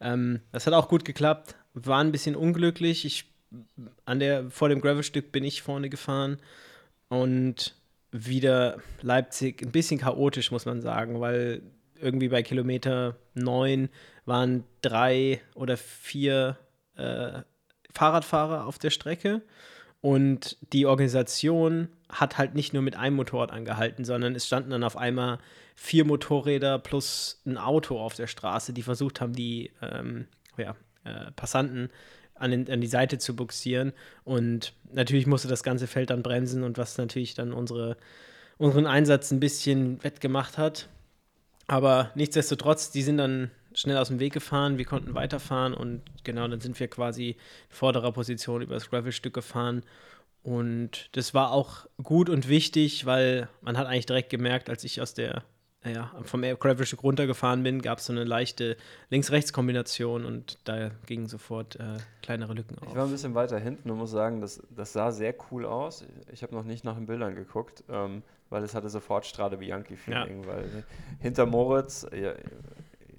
Ähm, 0.00 0.40
das 0.52 0.66
hat 0.66 0.74
auch 0.74 0.88
gut 0.88 1.04
geklappt, 1.04 1.54
war 1.74 2.00
ein 2.00 2.12
bisschen 2.12 2.36
unglücklich. 2.36 3.04
Ich 3.04 3.32
an 4.04 4.18
der, 4.18 4.50
vor 4.50 4.68
dem 4.68 4.80
Gravelstück 4.80 5.32
bin 5.32 5.44
ich 5.44 5.62
vorne 5.62 5.90
gefahren 5.90 6.38
und 7.08 7.74
wieder 8.10 8.78
Leipzig 9.00 9.62
ein 9.62 9.72
bisschen 9.72 9.98
chaotisch, 9.98 10.50
muss 10.50 10.66
man 10.66 10.80
sagen, 10.80 11.20
weil 11.20 11.62
irgendwie 12.02 12.28
bei 12.28 12.42
Kilometer 12.42 13.16
9 13.34 13.88
waren 14.24 14.64
drei 14.82 15.40
oder 15.54 15.76
vier 15.76 16.58
äh, 16.96 17.42
Fahrradfahrer 17.92 18.66
auf 18.66 18.78
der 18.78 18.90
Strecke 18.90 19.42
und 20.02 20.56
die 20.72 20.86
Organisation 20.86 21.88
hat 22.08 22.36
halt 22.36 22.56
nicht 22.56 22.74
nur 22.74 22.82
mit 22.82 22.96
einem 22.96 23.16
Motorrad 23.16 23.52
angehalten, 23.52 24.04
sondern 24.04 24.34
es 24.34 24.46
standen 24.46 24.70
dann 24.70 24.82
auf 24.82 24.96
einmal 24.96 25.38
vier 25.76 26.04
Motorräder 26.04 26.80
plus 26.80 27.40
ein 27.46 27.56
Auto 27.56 27.98
auf 27.98 28.14
der 28.14 28.26
Straße, 28.26 28.72
die 28.72 28.82
versucht 28.82 29.20
haben, 29.20 29.32
die 29.32 29.70
ähm, 29.80 30.26
ja, 30.58 30.74
äh, 31.04 31.30
Passanten 31.36 31.88
an, 32.34 32.50
den, 32.50 32.68
an 32.68 32.80
die 32.80 32.88
Seite 32.88 33.18
zu 33.18 33.36
buxieren. 33.36 33.92
Und 34.24 34.74
natürlich 34.92 35.28
musste 35.28 35.46
das 35.46 35.62
ganze 35.62 35.86
Feld 35.86 36.10
dann 36.10 36.24
bremsen 36.24 36.64
und 36.64 36.78
was 36.78 36.98
natürlich 36.98 37.34
dann 37.34 37.52
unsere, 37.52 37.96
unseren 38.58 38.86
Einsatz 38.86 39.30
ein 39.30 39.38
bisschen 39.38 40.02
wettgemacht 40.02 40.58
hat. 40.58 40.88
Aber 41.66 42.10
nichtsdestotrotz, 42.14 42.90
die 42.90 43.02
sind 43.02 43.18
dann 43.18 43.50
schnell 43.74 43.96
aus 43.96 44.08
dem 44.08 44.20
Weg 44.20 44.32
gefahren, 44.32 44.78
wir 44.78 44.84
konnten 44.84 45.14
weiterfahren 45.14 45.74
und 45.74 46.02
genau, 46.24 46.46
dann 46.48 46.60
sind 46.60 46.78
wir 46.78 46.88
quasi 46.88 47.30
in 47.30 47.36
vorderer 47.70 48.12
Position 48.12 48.62
über 48.62 48.74
das 48.74 48.90
Gravelstück 48.90 49.32
gefahren. 49.32 49.82
Und 50.42 51.08
das 51.12 51.34
war 51.34 51.52
auch 51.52 51.86
gut 52.02 52.28
und 52.28 52.48
wichtig, 52.48 53.06
weil 53.06 53.48
man 53.60 53.78
hat 53.78 53.86
eigentlich 53.86 54.06
direkt 54.06 54.30
gemerkt, 54.30 54.68
als 54.68 54.84
ich 54.84 55.00
aus 55.00 55.14
der 55.14 55.44
ja, 55.84 56.12
vom 56.22 56.42
Gravelstück 56.42 57.02
runtergefahren 57.02 57.62
bin, 57.62 57.82
gab 57.82 57.98
es 57.98 58.06
so 58.06 58.12
eine 58.12 58.22
leichte 58.24 58.76
Links-Rechts-Kombination 59.10 60.24
und 60.24 60.58
da 60.64 60.90
gingen 61.06 61.26
sofort 61.26 61.76
äh, 61.76 61.96
kleinere 62.22 62.54
Lücken 62.54 62.78
auf. 62.78 62.88
Ich 62.88 62.94
war 62.94 63.04
ein 63.04 63.10
bisschen 63.10 63.34
weiter 63.34 63.58
hinten 63.58 63.90
und 63.90 63.98
muss 63.98 64.12
sagen, 64.12 64.40
das, 64.40 64.62
das 64.70 64.92
sah 64.92 65.10
sehr 65.10 65.34
cool 65.50 65.66
aus. 65.66 66.04
Ich 66.32 66.42
habe 66.44 66.54
noch 66.54 66.64
nicht 66.64 66.84
nach 66.84 66.94
den 66.94 67.06
Bildern 67.06 67.34
geguckt, 67.34 67.82
ähm, 67.88 68.22
weil 68.52 68.62
es 68.62 68.74
hatte 68.74 68.90
sofort 68.90 69.24
Strade 69.24 69.56
Bianchi-Feeling, 69.56 70.42
ja. 70.42 70.46
weil 70.46 70.84
hinter 71.20 71.46
Moritz, 71.46 72.06
ihr, 72.12 72.36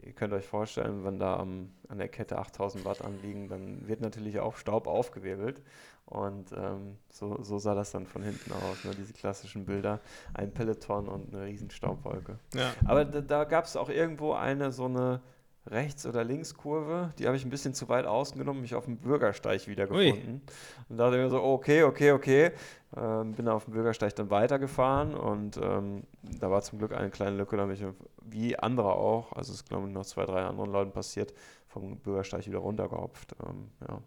ihr, 0.03 0.13
könnt 0.13 0.31
euch 0.31 0.45
vorstellen, 0.45 1.03
wenn 1.03 1.17
da 1.17 1.37
am, 1.37 1.71
an 1.89 1.97
der 1.97 2.07
Kette 2.07 2.37
8000 2.37 2.85
Watt 2.85 3.01
anliegen, 3.01 3.47
dann 3.47 3.87
wird 3.87 3.99
natürlich 3.99 4.39
auch 4.39 4.57
Staub 4.57 4.85
aufgewirbelt. 4.85 5.61
Und 6.05 6.51
ähm, 6.51 6.97
so, 7.09 7.41
so, 7.41 7.57
sah 7.57 7.73
das 7.73 7.91
dann 7.91 8.05
von 8.05 8.21
hinten 8.21 8.51
aus, 8.51 8.83
ne? 8.83 8.91
diese 8.95 9.13
klassischen 9.13 9.65
Bilder. 9.65 10.01
Ein 10.33 10.53
Peloton 10.53 11.07
und 11.07 11.33
eine 11.33 11.45
riesen 11.45 11.71
Staubwolke. 11.71 12.37
Ja. 12.53 12.73
Aber 12.85 13.03
da, 13.03 13.21
da 13.21 13.43
gab 13.45 13.65
es 13.65 13.75
auch 13.75 13.89
irgendwo 13.89 14.33
eine 14.33 14.71
so 14.71 14.85
eine 14.85 15.21
Rechts- 15.65 16.05
oder 16.05 16.23
Linkskurve, 16.23 17.13
die 17.17 17.25
habe 17.25 17.37
ich 17.37 17.45
ein 17.45 17.49
bisschen 17.49 17.73
zu 17.73 17.87
weit 17.87 18.05
außen 18.05 18.37
genommen, 18.37 18.61
mich 18.61 18.75
auf 18.75 18.85
dem 18.85 18.97
Bürgersteig 18.97 19.67
wiedergefunden. 19.67 20.33
Ui. 20.35 20.41
Und 20.89 20.97
da 20.97 21.05
dachte 21.05 21.17
ich 21.17 21.23
mir 21.23 21.29
so, 21.29 21.41
okay, 21.41 21.83
okay, 21.83 22.11
okay. 22.11 22.51
Ähm, 22.95 23.31
bin 23.31 23.47
auf 23.47 23.65
dem 23.65 23.73
Bürgersteig 23.73 24.15
dann 24.15 24.29
weitergefahren 24.29 25.15
und 25.15 25.57
ähm, 25.57 26.03
da 26.21 26.51
war 26.51 26.61
zum 26.61 26.79
Glück 26.79 26.93
eine 26.93 27.09
kleine 27.09 27.37
Lücke, 27.37 27.57
da 27.57 27.65
bin 27.65 27.75
ich 27.75 27.83
wie 28.21 28.59
andere 28.59 28.93
auch, 28.93 29.31
also 29.31 29.51
es 29.51 29.61
ist 29.61 29.69
glaube 29.69 29.87
ich 29.87 29.93
noch 29.93 30.05
zwei, 30.05 30.25
drei 30.25 30.43
anderen 30.43 30.71
Leuten 30.71 30.91
passiert, 30.91 31.33
vom 31.67 31.97
Bürgersteig 31.97 32.45
wieder 32.45 32.59
runtergehopft. 32.59 33.33
Ähm, 33.43 33.71
ja. 33.87 34.01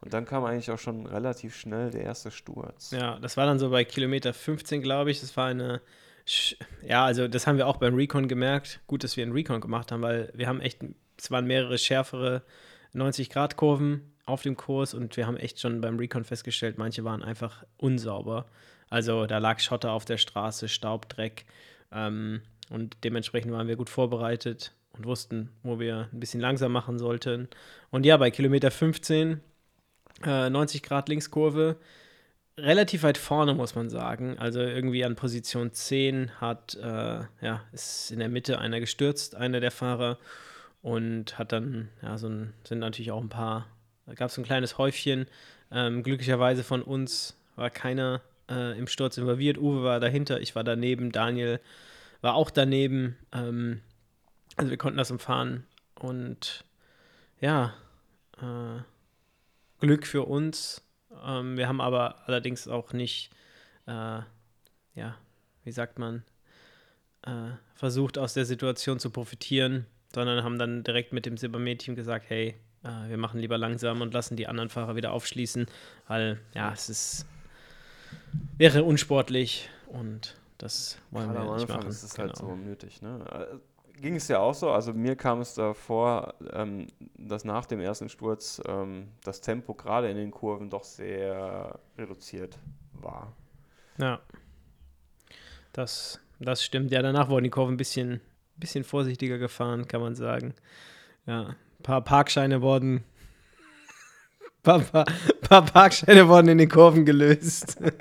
Und 0.00 0.12
dann 0.12 0.24
kam 0.24 0.44
eigentlich 0.44 0.70
auch 0.70 0.78
schon 0.78 1.06
relativ 1.06 1.54
schnell 1.54 1.90
der 1.90 2.02
erste 2.02 2.30
Sturz. 2.30 2.90
Ja, 2.90 3.18
das 3.20 3.36
war 3.36 3.46
dann 3.46 3.58
so 3.58 3.70
bei 3.70 3.84
Kilometer 3.84 4.34
15, 4.34 4.82
glaube 4.82 5.10
ich. 5.10 5.20
Das 5.20 5.36
war 5.36 5.46
eine, 5.46 5.80
ja, 6.86 7.04
also 7.04 7.28
das 7.28 7.46
haben 7.46 7.58
wir 7.58 7.66
auch 7.66 7.76
beim 7.76 7.94
Recon 7.94 8.28
gemerkt. 8.28 8.80
Gut, 8.86 9.04
dass 9.04 9.16
wir 9.16 9.24
einen 9.24 9.32
Recon 9.32 9.60
gemacht 9.60 9.92
haben, 9.92 10.02
weil 10.02 10.30
wir 10.34 10.46
haben 10.46 10.60
echt, 10.60 10.84
es 11.22 11.30
waren 11.30 11.46
mehrere 11.46 11.78
schärfere 11.78 12.42
90-Grad-Kurven 12.94 14.12
auf 14.26 14.42
dem 14.42 14.56
Kurs 14.56 14.92
und 14.94 15.16
wir 15.16 15.26
haben 15.26 15.36
echt 15.36 15.60
schon 15.60 15.80
beim 15.80 15.98
Recon 15.98 16.24
festgestellt, 16.24 16.78
manche 16.78 17.04
waren 17.04 17.22
einfach 17.22 17.64
unsauber. 17.76 18.46
Also 18.90 19.26
da 19.26 19.38
lag 19.38 19.60
Schotter 19.60 19.92
auf 19.92 20.04
der 20.04 20.18
Straße, 20.18 20.68
Staub, 20.68 21.08
Dreck 21.08 21.44
ähm, 21.92 22.42
und 22.70 22.96
dementsprechend 23.04 23.52
waren 23.52 23.68
wir 23.68 23.76
gut 23.76 23.88
vorbereitet 23.88 24.72
und 24.92 25.06
wussten, 25.06 25.50
wo 25.62 25.78
wir 25.78 26.08
ein 26.12 26.20
bisschen 26.20 26.40
langsam 26.40 26.72
machen 26.72 26.98
sollten. 26.98 27.48
Und 27.90 28.04
ja, 28.04 28.16
bei 28.16 28.30
Kilometer 28.30 28.70
15 28.70 29.40
äh, 30.24 30.50
90 30.50 30.82
Grad 30.82 31.08
Linkskurve. 31.08 31.76
Relativ 32.58 33.02
weit 33.02 33.16
vorne, 33.16 33.54
muss 33.54 33.74
man 33.74 33.88
sagen. 33.88 34.38
Also 34.38 34.60
irgendwie 34.60 35.04
an 35.04 35.16
Position 35.16 35.72
10 35.72 36.40
hat, 36.40 36.74
äh, 36.74 37.20
ja, 37.40 37.62
ist 37.72 38.10
in 38.10 38.18
der 38.18 38.28
Mitte 38.28 38.58
einer 38.58 38.80
gestürzt, 38.80 39.36
einer 39.36 39.60
der 39.60 39.70
Fahrer. 39.70 40.18
Und 40.82 41.38
hat 41.38 41.52
dann, 41.52 41.88
ja, 42.02 42.18
so 42.18 42.28
ein, 42.28 42.52
sind 42.64 42.80
natürlich 42.80 43.12
auch 43.12 43.22
ein 43.22 43.28
paar, 43.28 43.66
da 44.06 44.14
gab 44.14 44.30
es 44.30 44.38
ein 44.38 44.44
kleines 44.44 44.78
Häufchen. 44.78 45.26
Ähm, 45.70 46.02
glücklicherweise 46.02 46.64
von 46.64 46.82
uns 46.82 47.36
war 47.56 47.70
keiner 47.70 48.20
äh, 48.50 48.76
im 48.78 48.88
Sturz 48.88 49.16
involviert. 49.16 49.58
Uwe 49.58 49.84
war 49.84 50.00
dahinter, 50.00 50.40
ich 50.40 50.54
war 50.54 50.64
daneben, 50.64 51.12
Daniel 51.12 51.60
war 52.20 52.34
auch 52.34 52.50
daneben. 52.50 53.16
Ähm, 53.32 53.80
also 54.56 54.70
wir 54.70 54.78
konnten 54.78 54.98
das 54.98 55.10
umfahren. 55.10 55.64
Und 55.94 56.64
ja, 57.40 57.74
äh, 58.38 58.82
Glück 59.80 60.06
für 60.06 60.22
uns. 60.22 60.82
Ähm, 61.24 61.56
wir 61.56 61.68
haben 61.68 61.80
aber 61.80 62.26
allerdings 62.26 62.68
auch 62.68 62.92
nicht, 62.92 63.30
äh, 63.86 64.20
ja, 64.94 65.16
wie 65.64 65.72
sagt 65.72 65.98
man, 65.98 66.24
äh, 67.22 67.50
versucht 67.74 68.18
aus 68.18 68.34
der 68.34 68.44
Situation 68.44 68.98
zu 68.98 69.10
profitieren, 69.10 69.86
sondern 70.14 70.44
haben 70.44 70.58
dann 70.58 70.84
direkt 70.84 71.12
mit 71.12 71.26
dem 71.26 71.36
Silbermädchen 71.36 71.94
gesagt, 71.94 72.26
hey, 72.28 72.54
äh, 72.84 73.08
wir 73.08 73.16
machen 73.16 73.40
lieber 73.40 73.58
langsam 73.58 74.00
und 74.00 74.14
lassen 74.14 74.36
die 74.36 74.46
anderen 74.46 74.68
Fahrer 74.68 74.96
wieder 74.96 75.12
aufschließen, 75.12 75.66
weil 76.08 76.40
ja, 76.54 76.72
es 76.72 76.88
ist 76.88 77.26
wäre 78.56 78.84
unsportlich 78.84 79.68
und 79.88 80.36
das 80.58 80.98
wollen 81.10 81.32
Gerade 81.32 81.48
wir 81.48 81.56
nicht 81.56 81.68
machen. 81.68 81.86
Das 81.86 82.04
ist 82.04 82.18
halt 82.18 82.34
genau. 82.34 82.48
halt 82.48 82.58
so 82.58 82.64
nötig. 82.64 83.02
Ne? 83.02 83.24
ging 84.02 84.16
es 84.16 84.28
ja 84.28 84.40
auch 84.40 84.52
so. 84.52 84.70
Also 84.70 84.92
mir 84.92 85.16
kam 85.16 85.40
es 85.40 85.54
davor, 85.54 86.34
ähm, 86.52 86.88
dass 87.16 87.44
nach 87.44 87.64
dem 87.64 87.80
ersten 87.80 88.08
Sturz 88.08 88.60
ähm, 88.66 89.08
das 89.22 89.40
Tempo 89.40 89.72
gerade 89.74 90.10
in 90.10 90.16
den 90.16 90.30
Kurven 90.30 90.68
doch 90.68 90.84
sehr 90.84 91.78
reduziert 91.96 92.58
war. 92.92 93.32
Ja. 93.98 94.20
Das, 95.72 96.20
das 96.38 96.62
stimmt. 96.62 96.90
Ja, 96.90 97.00
danach 97.00 97.30
wurden 97.30 97.44
die 97.44 97.50
Kurven 97.50 97.74
ein 97.74 97.78
bisschen, 97.78 98.20
bisschen 98.62 98.84
vorsichtiger 98.84 99.38
gefahren, 99.38 99.86
kann 99.86 100.00
man 100.00 100.14
sagen. 100.14 100.54
Ja, 101.26 101.48
ein 101.48 101.82
paar 101.82 102.00
Parkscheine 102.02 102.62
wurden. 102.62 103.04
Paar, 104.62 104.78
paar, 104.78 105.06
paar 105.40 105.64
Parkscheine 105.64 106.28
wurden 106.28 106.46
in 106.46 106.58
den 106.58 106.68
Kurven 106.68 107.04
gelöst. 107.04 107.78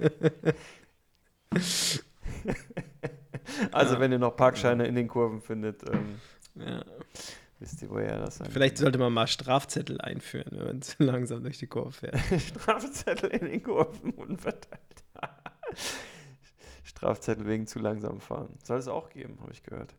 Also, 3.72 3.96
ja. 3.96 4.00
wenn 4.00 4.12
ihr 4.12 4.20
noch 4.20 4.36
Parkscheine 4.36 4.88
in 4.88 4.96
den 4.96 5.08
Kurven 5.08 5.42
findet, 5.42 5.84
ähm, 5.90 6.20
ja. 6.56 6.84
wisst 7.60 7.82
ihr, 7.82 7.90
woher 7.90 8.18
das 8.18 8.38
sein 8.38 8.50
Vielleicht 8.50 8.78
sollte 8.78 8.98
man 8.98 9.12
mal 9.12 9.28
Strafzettel 9.28 10.00
einführen, 10.00 10.52
wenn 10.52 10.66
man 10.66 10.82
zu 10.82 11.04
langsam 11.04 11.44
durch 11.44 11.58
die 11.58 11.68
Kurve 11.68 11.92
fährt. 11.92 12.18
Strafzettel 12.42 13.30
in 13.32 13.46
den 13.46 13.64
Kurven 13.64 14.12
unverteilt. 14.12 15.04
Strafzettel 16.84 17.46
wegen 17.46 17.68
zu 17.68 17.80
langsam 17.80 18.20
fahren. 18.20 18.58
Soll 18.64 18.80
es 18.80 18.88
auch 18.88 19.10
geben, 19.10 19.38
habe 19.42 19.52
ich 19.52 19.64
gehört. 19.64 19.94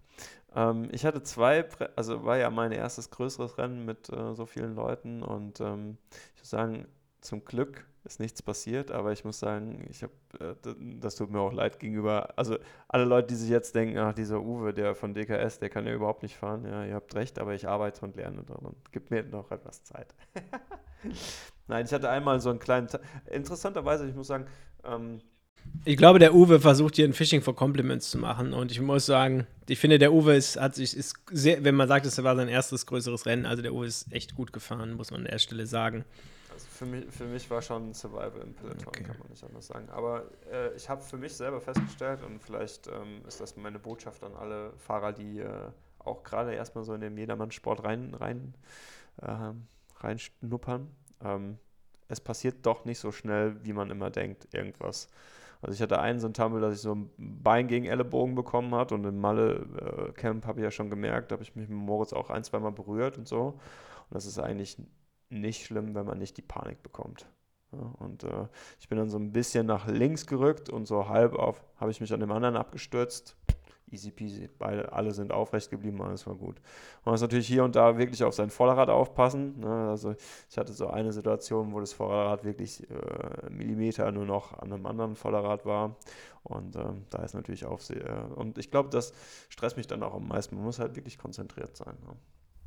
Ähm, 0.54 0.88
ich 0.92 1.04
hatte 1.04 1.23
zwei, 1.23 1.66
also 1.97 2.25
war 2.25 2.37
ja 2.37 2.50
mein 2.50 2.73
erstes 2.73 3.11
größeres 3.11 3.59
Rennen 3.59 3.85
mit 3.85 4.09
äh, 4.11 4.35
so 4.35 4.47
vielen 4.47 4.75
Leuten 4.75 5.23
und 5.23 5.61
ähm, 5.61 5.99
ich 6.35 6.42
muss 6.42 6.50
sagen, 6.50 6.87
zum 7.21 7.44
Glück 7.44 7.87
ist 8.04 8.18
nichts 8.21 8.42
passiert, 8.42 8.90
aber 8.90 9.12
ich 9.12 9.25
muss 9.25 9.38
sagen, 9.38 9.87
ich 9.88 10.02
habe, 10.02 10.12
äh, 10.40 10.75
das 10.99 11.14
tut 11.14 11.30
mir 11.30 11.40
auch 11.40 11.52
leid 11.52 11.78
gegenüber, 11.78 12.37
also 12.37 12.59
alle 12.88 13.04
Leute, 13.04 13.28
die 13.28 13.37
sich 13.37 13.50
jetzt 13.50 13.75
denken, 13.75 13.97
ach, 13.99 14.12
dieser 14.12 14.40
Uwe, 14.40 14.75
der 14.75 14.94
von 14.94 15.14
DKS, 15.14 15.61
der 15.61 15.71
kann 15.71 15.87
ja 15.87 15.94
überhaupt 15.94 16.23
nicht 16.23 16.37
fahren, 16.37 16.64
ja, 16.64 16.85
ihr 16.85 16.94
habt 16.94 17.14
recht, 17.14 17.38
aber 17.38 17.54
ich 17.54 17.68
arbeite 17.68 18.04
und 18.04 18.16
lerne 18.16 18.42
daran. 18.42 18.75
Gib 18.90 19.11
mir 19.11 19.23
noch 19.23 19.50
etwas 19.52 19.85
Zeit. 19.85 20.14
Nein, 21.68 21.87
ich 21.87 21.92
hatte 21.92 22.11
einmal 22.11 22.40
so 22.40 22.50
einen 22.50 22.59
kleinen, 22.59 22.88
interessanterweise, 23.30 24.09
ich 24.09 24.14
muss 24.14 24.26
sagen, 24.26 24.47
ähm, 24.85 25.21
ich 25.85 25.97
glaube, 25.97 26.18
der 26.18 26.35
Uwe 26.35 26.61
versucht 26.61 26.97
hier 26.97 27.06
ein 27.06 27.12
Fishing 27.12 27.42
for 27.42 27.56
Compliments 27.56 28.11
zu 28.11 28.18
machen 28.18 28.52
und 28.52 28.71
ich 28.71 28.80
muss 28.80 29.06
sagen, 29.06 29.47
ich 29.68 29.78
finde, 29.78 29.99
der 29.99 30.12
Uwe 30.12 30.37
ist, 30.37 30.61
hat 30.61 30.75
sich, 30.75 30.97
ist 30.97 31.16
sehr, 31.30 31.64
wenn 31.64 31.75
man 31.75 31.88
sagt, 31.88 32.06
es 32.06 32.23
war 32.23 32.37
sein 32.37 32.49
erstes 32.49 32.87
größeres 32.87 33.26
Rennen, 33.26 33.47
also 33.47 33.62
der 33.62 33.75
Uwe 33.75 33.87
ist 33.87 34.12
echt 34.12 34.35
gut 34.35 34.52
gefahren, 34.52 34.94
muss 34.94 35.11
man 35.11 35.21
an 35.21 35.26
der 35.26 35.38
Stelle 35.38 35.66
sagen. 35.66 36.04
Also 36.52 36.66
für 36.68 36.87
mich, 36.87 37.06
für 37.11 37.25
mich 37.25 37.50
war 37.50 37.62
schon 37.62 37.94
Survival 37.94 38.42
im 38.42 38.54
Peloton, 38.54 38.87
okay. 38.87 39.02
kann 39.02 39.18
man 39.18 39.28
nicht 39.30 39.42
anders 39.42 39.66
sagen. 39.66 39.88
Aber 39.90 40.25
äh, 40.52 40.75
ich 40.76 40.88
habe 40.88 41.02
für 41.02 41.16
mich 41.16 41.32
selber 41.32 41.61
festgestellt 41.61 42.21
und 42.23 42.40
vielleicht 42.42 42.87
ähm, 42.87 43.23
ist 43.26 43.40
das 43.40 43.56
meine 43.56 43.78
Botschaft 43.78 44.23
an 44.23 44.35
alle 44.35 44.73
Fahrer, 44.76 45.12
die 45.12 45.40
äh, 45.40 45.49
auch 45.99 46.23
gerade 46.23 46.54
erstmal 46.54 46.85
so 46.85 46.94
in 46.94 47.00
den 47.00 47.16
Jedermann-Sport 47.16 47.85
rein, 47.85 48.14
rein, 48.14 48.54
äh, 49.21 49.52
reinschnuppern. 49.97 50.88
Ähm, 51.25 51.59
es 52.09 52.21
passiert 52.21 52.66
doch 52.66 52.85
nicht 52.85 52.99
so 52.99 53.11
schnell, 53.11 53.56
wie 53.64 53.73
man 53.73 53.90
immer 53.90 54.11
denkt, 54.11 54.52
irgendwas. 54.52 55.09
Also 55.62 55.75
ich 55.75 55.81
hatte 55.81 56.00
einen 56.00 56.19
so 56.19 56.26
ein 56.26 56.35
Tumble, 56.35 56.61
dass 56.61 56.75
ich 56.75 56.81
so 56.81 56.95
ein 56.95 57.11
Bein 57.16 57.69
gegen 57.69 57.87
Ellenbogen 57.87 58.35
bekommen 58.35 58.75
hat 58.75 58.90
und 58.90 59.04
im 59.04 59.21
Malle-Camp 59.21 60.45
äh, 60.45 60.49
habe 60.49 60.61
ich 60.61 60.64
ja 60.64 60.73
schon 60.73 60.90
gemerkt, 60.90 61.31
habe 61.31 61.42
ich 61.42 61.54
mich 61.54 61.69
mit 61.69 61.78
Moritz 61.78 62.12
auch 62.12 62.31
ein, 62.31 62.42
zweimal 62.42 62.73
berührt 62.73 63.16
und 63.16 63.28
so. 63.28 63.47
Und 63.47 64.11
das 64.11 64.26
ist 64.26 64.40
eigentlich 64.40 64.76
nicht 65.31 65.64
schlimm, 65.64 65.95
wenn 65.95 66.04
man 66.04 66.19
nicht 66.19 66.37
die 66.37 66.42
Panik 66.42 66.83
bekommt. 66.83 67.26
Ja, 67.73 67.78
und 68.00 68.25
äh, 68.25 68.49
ich 68.81 68.88
bin 68.88 68.99
dann 68.99 69.09
so 69.09 69.19
ein 69.19 69.33
bisschen 69.33 69.66
nach 69.66 69.87
links 69.87 70.26
gerückt 70.26 70.69
und 70.69 70.87
so 70.87 71.09
halb 71.09 71.35
auf, 71.35 71.64
habe 71.76 71.92
ich 71.92 72.00
mich 72.00 72.12
an 72.12 72.21
dem 72.21 72.33
anderen 72.33 72.57
abgestürzt. 72.57 73.37
Easy 73.92 74.11
peasy, 74.11 74.49
beide, 74.58 74.92
alle 74.92 75.12
sind 75.12 75.32
aufrecht 75.32 75.70
geblieben, 75.70 76.00
alles 76.02 76.26
war 76.26 76.34
gut. 76.34 76.56
Man 77.04 77.12
muss 77.12 77.20
natürlich 77.20 77.46
hier 77.46 77.64
und 77.64 77.76
da 77.76 77.99
wirklich 77.99 78.25
auf 78.25 78.34
sein 78.34 78.50
Vorderrad 78.50 78.88
aufpassen. 78.88 79.61
Ne? 79.61 79.90
Also 79.90 80.14
ich 80.50 80.58
hatte 80.58 80.72
so 80.72 80.88
eine 80.88 81.12
Situation, 81.12 81.72
wo 81.72 81.80
das 81.80 81.92
Vorderrad 81.92 82.44
wirklich 82.44 82.88
äh, 82.90 83.50
Millimeter 83.50 84.11
nur 84.12 84.25
noch 84.25 84.58
an 84.58 84.72
einem 84.72 84.87
anderen 84.87 85.14
Vorderrad 85.16 85.66
war. 85.66 85.96
Und 86.44 86.75
ähm, 86.76 87.04
da 87.11 87.22
ist 87.22 87.34
natürlich 87.34 87.64
Aufsehen. 87.64 88.02
Äh, 88.02 88.34
und 88.34 88.58
ich 88.58 88.70
glaube, 88.70 88.88
das 88.90 89.12
stresst 89.49 89.76
mich 89.76 89.87
dann 89.87 90.02
auch 90.02 90.14
am 90.14 90.26
meisten. 90.26 90.56
Man 90.56 90.64
muss 90.64 90.78
halt 90.78 90.96
wirklich 90.96 91.18
konzentriert 91.18 91.76
sein. 91.76 91.94
Ne? 92.06 92.16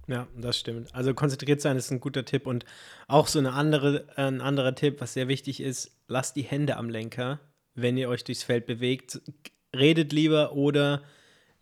Ja, 0.08 0.28
das 0.38 0.58
stimmt. 0.58 0.94
Also 0.94 1.14
konzentriert 1.14 1.62
sein 1.62 1.78
ist 1.78 1.92
ein 1.92 2.00
guter 2.00 2.26
Tipp 2.26 2.46
und 2.46 2.66
auch 3.08 3.28
so 3.28 3.40
eine 3.40 3.54
andere, 3.54 4.08
ein 4.16 4.42
anderer 4.42 4.76
Tipp, 4.76 5.02
was 5.02 5.14
sehr 5.14 5.28
wichtig 5.28 5.62
ist, 5.62 5.98
lasst 6.08 6.36
die 6.36 6.44
Hände 6.44 6.78
am 6.78 6.90
Lenker, 6.90 7.40
wenn 7.74 7.98
ihr 7.98 8.10
euch 8.10 8.24
durchs 8.24 8.44
Feld 8.44 8.66
bewegt. 8.66 9.22
Redet 9.76 10.14
lieber 10.14 10.54
oder 10.54 11.02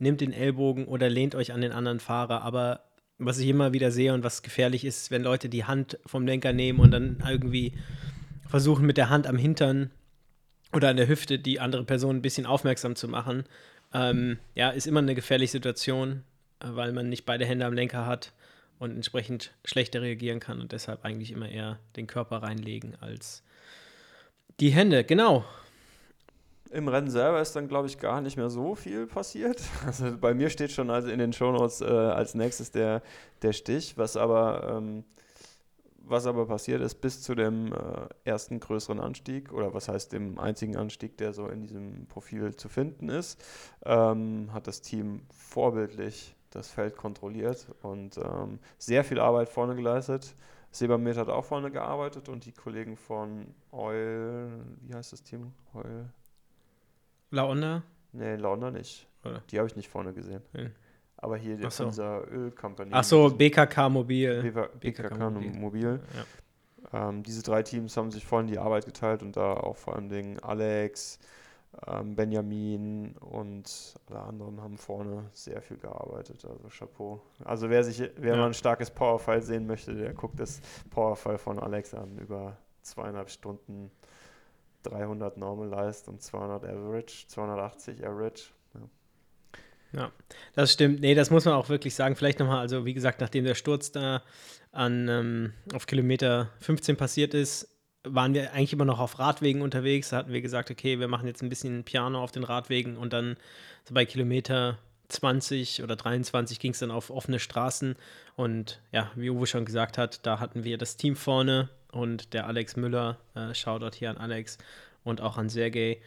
nehmt 0.04 0.22
den 0.22 0.34
Ellbogen 0.34 0.86
oder 0.86 1.10
lehnt 1.10 1.34
euch 1.34 1.52
an 1.52 1.62
den 1.62 1.72
anderen 1.72 2.00
Fahrer, 2.00 2.44
aber 2.44 2.82
was 3.18 3.40
ich 3.40 3.48
immer 3.48 3.74
wieder 3.74 3.92
sehe 3.92 4.14
und 4.14 4.24
was 4.24 4.44
gefährlich 4.44 4.86
ist, 4.86 5.12
wenn 5.12 5.24
Leute 5.24 5.50
die 5.50 5.66
Hand 5.66 5.98
vom 6.06 6.26
Lenker 6.26 6.54
nehmen 6.54 6.80
und 6.80 6.92
dann 6.92 7.24
irgendwie 7.28 7.74
versuchen 8.48 8.86
mit 8.86 8.98
der 8.98 9.10
Hand 9.10 9.28
am 9.28 9.38
Hintern 9.38 9.92
oder 10.74 10.90
an 10.90 10.98
der 10.98 11.08
Hüfte 11.08 11.40
die 11.40 11.60
andere 11.60 11.84
Person 11.84 12.18
ein 12.18 12.22
bisschen 12.22 12.46
aufmerksam 12.46 12.96
zu 12.96 13.08
machen. 13.08 13.46
Ähm, 13.94 14.40
ja, 14.56 14.70
ist 14.70 14.88
immer 14.88 15.00
eine 15.00 15.16
gefährliche 15.16 15.54
Situation, 15.54 16.24
äh, 16.60 16.68
weil 16.70 16.92
man 16.92 17.10
nicht 17.10 17.26
beide 17.26 17.46
Hände 17.46 17.66
am 17.66 17.74
Lenker 17.74 18.06
hat 18.06 18.34
und 18.80 18.92
entsprechend 18.92 19.54
schlechter 19.64 20.02
reagieren 20.02 20.40
kann 20.40 20.60
und 20.60 20.72
deshalb 20.72 21.06
eigentlich 21.06 21.32
immer 21.32 21.50
eher 21.50 21.80
den 21.96 22.08
Körper 22.08 22.38
reinlegen 22.38 22.96
als 23.00 23.44
die 24.60 24.72
Hände. 24.72 25.04
Genau. 25.04 25.46
Im 26.74 26.88
Rennen 26.88 27.12
selber 27.12 27.40
ist 27.40 27.56
dann, 27.56 27.68
glaube 27.68 27.88
ich, 27.88 28.00
gar 28.00 28.20
nicht 28.20 28.36
mehr 28.36 28.50
so 28.50 28.74
viel 28.74 29.06
passiert. 29.06 29.62
Also 29.86 30.18
bei 30.18 30.34
mir 30.34 30.50
steht 30.50 30.72
schon 30.72 30.90
also 30.90 31.10
in 31.10 31.20
den 31.20 31.32
Shownotes 31.32 31.82
äh, 31.82 31.86
als 31.86 32.34
nächstes 32.34 32.72
der, 32.72 33.04
der 33.44 33.54
Stich, 33.54 33.96
was 33.96 34.18
aber, 34.18 34.78
ähm, 34.78 35.04
was 36.00 36.26
aber 36.26 36.48
passiert 36.48 36.82
ist 36.82 36.96
bis 36.96 37.22
zu 37.22 37.36
dem 37.36 37.74
äh, 37.74 37.78
ersten 38.26 38.60
größeren 38.60 39.00
Anstieg 39.00 39.54
oder 39.54 39.76
was 39.76 39.88
heißt 39.88 40.14
dem 40.14 40.40
einzigen 40.40 40.76
Anstieg, 40.76 41.16
der 41.18 41.34
so 41.34 41.48
in 41.48 41.62
diesem 41.62 42.08
Profil 42.08 42.56
zu 42.56 42.70
finden 42.70 43.08
ist, 43.10 43.40
ähm, 43.86 44.50
hat 44.52 44.66
das 44.66 44.82
Team 44.82 45.22
vorbildlich 45.30 46.36
das 46.50 46.70
Feld 46.72 46.98
kontrolliert 46.98 47.68
und 47.84 48.18
ähm, 48.18 48.58
sehr 48.80 49.04
viel 49.04 49.20
Arbeit 49.20 49.50
vorne 49.50 49.76
geleistet. 49.76 50.34
Sebamed 50.72 51.18
hat 51.18 51.30
auch 51.30 51.46
vorne 51.46 51.70
gearbeitet 51.70 52.30
und 52.30 52.46
die 52.46 52.52
Kollegen 52.52 52.98
von 52.98 53.54
Oil, 53.72 54.50
wie 54.82 54.96
heißt 54.96 55.14
das 55.14 55.22
Team? 55.22 55.54
Oil 55.76 56.10
Laonda? 57.34 57.82
Nee, 58.12 58.36
Laonda 58.36 58.70
nicht. 58.70 59.08
Oder? 59.26 59.42
Die 59.50 59.58
habe 59.58 59.68
ich 59.68 59.76
nicht 59.76 59.90
vorne 59.90 60.14
gesehen. 60.14 60.42
Ja. 60.54 60.68
Aber 61.18 61.36
hier 61.38 61.58
Ach 61.64 61.72
so. 61.72 61.86
unser 61.86 62.32
Ölcompany. 62.32 62.92
Ach 62.94 63.04
so, 63.04 63.30
BKK 63.30 63.90
Mobil. 63.90 64.42
BKK, 64.44 64.70
BKK 64.80 65.30
Mobil. 65.30 65.52
Mobil. 65.52 66.00
Ja. 66.92 67.10
Ähm, 67.10 67.24
diese 67.24 67.42
drei 67.42 67.64
Teams 67.64 67.98
haben 67.98 68.12
sich 68.12 68.26
vorhin 68.26 68.48
die 68.48 68.60
Arbeit 68.60 68.86
geteilt 68.86 69.24
und 69.24 69.36
da 69.36 69.54
auch 69.54 69.78
vor 69.78 69.96
allem 69.96 70.10
Dingen 70.10 70.40
Alex, 70.42 71.18
ähm, 71.88 72.16
Benjamin 72.16 73.16
und 73.18 73.96
alle 74.10 74.20
anderen 74.20 74.62
haben 74.62 74.78
vorne 74.78 75.26
sehr 75.34 75.62
viel 75.62 75.78
gearbeitet. 75.78 76.46
Also 76.46 76.68
Chapeau. 76.70 77.20
Also 77.44 77.70
wer 77.70 77.84
sich, 77.84 78.12
wer 78.18 78.34
ja. 78.34 78.40
mal 78.40 78.48
ein 78.48 78.54
starkes 78.54 78.92
Powerfile 78.92 79.42
sehen 79.42 79.66
möchte, 79.66 79.96
der 79.96 80.14
guckt 80.14 80.40
das 80.40 80.62
Powerfile 80.92 81.40
von 81.40 81.58
Alex 81.58 81.96
an 81.96 82.20
über 82.20 82.58
zweieinhalb 82.84 83.30
Stunden 83.32 83.90
300 84.84 85.38
Normalized 85.38 86.08
und 86.08 86.22
200 86.22 86.66
Average, 86.66 87.28
280 87.28 88.06
Average. 88.06 88.44
Ja. 88.74 90.02
ja. 90.02 90.12
das 90.54 90.74
stimmt. 90.74 91.02
Nee, 91.02 91.16
das 91.16 91.30
muss 91.30 91.46
man 91.46 91.56
auch 91.56 91.70
wirklich 91.70 91.96
sagen. 91.96 92.16
Vielleicht 92.16 92.40
nochmal, 92.40 92.60
also 92.60 92.86
wie 92.86 92.94
gesagt, 92.94 93.22
nachdem 93.22 93.46
der 93.46 93.56
Sturz 93.56 93.92
da 93.92 94.22
an, 94.72 95.08
ähm, 95.08 95.54
auf 95.74 95.86
Kilometer 95.86 96.50
15 96.60 96.98
passiert 96.98 97.34
ist, 97.34 97.70
waren 98.06 98.34
wir 98.34 98.54
eigentlich 98.54 98.74
immer 98.74 98.86
noch 98.86 99.00
auf 99.00 99.20
Radwegen 99.20 99.62
unterwegs. 99.62 100.10
Da 100.10 100.18
hatten 100.18 100.34
wir 100.34 100.42
gesagt, 100.42 100.70
okay, 100.70 101.00
wir 101.00 101.08
machen 101.08 101.28
jetzt 101.28 101.42
ein 101.42 101.50
bisschen 101.50 101.84
Piano 101.84 102.22
auf 102.22 102.32
den 102.32 102.44
Radwegen 102.44 102.98
und 102.98 103.14
dann 103.14 103.38
so 103.86 103.94
bei 103.94 104.06
Kilometer 104.06 104.78
20 105.10 105.84
oder 105.84 105.96
23 105.96 106.60
ging 106.60 106.72
es 106.72 106.80
dann 106.80 106.92
auf 106.92 107.10
offene 107.10 107.40
Straßen. 107.40 107.96
Und 108.36 108.82
ja, 108.92 109.12
wie 109.16 109.30
Uwe 109.30 109.48
schon 109.48 109.66
gesagt 109.66 109.98
hat, 109.98 110.26
da 110.26 110.40
hatten 110.40 110.64
wir 110.64 110.78
das 110.78 110.98
Team 110.98 111.16
vorne 111.16 111.70
und 111.94 112.34
der 112.34 112.48
Alex 112.48 112.76
Müller, 112.76 113.18
äh, 113.36 113.54
Shoutout 113.54 113.96
hier 113.96 114.10
an 114.10 114.18
Alex 114.18 114.58
und 115.04 115.22
auch 115.22 115.38
an 115.38 115.50
Sergej, 115.50 116.02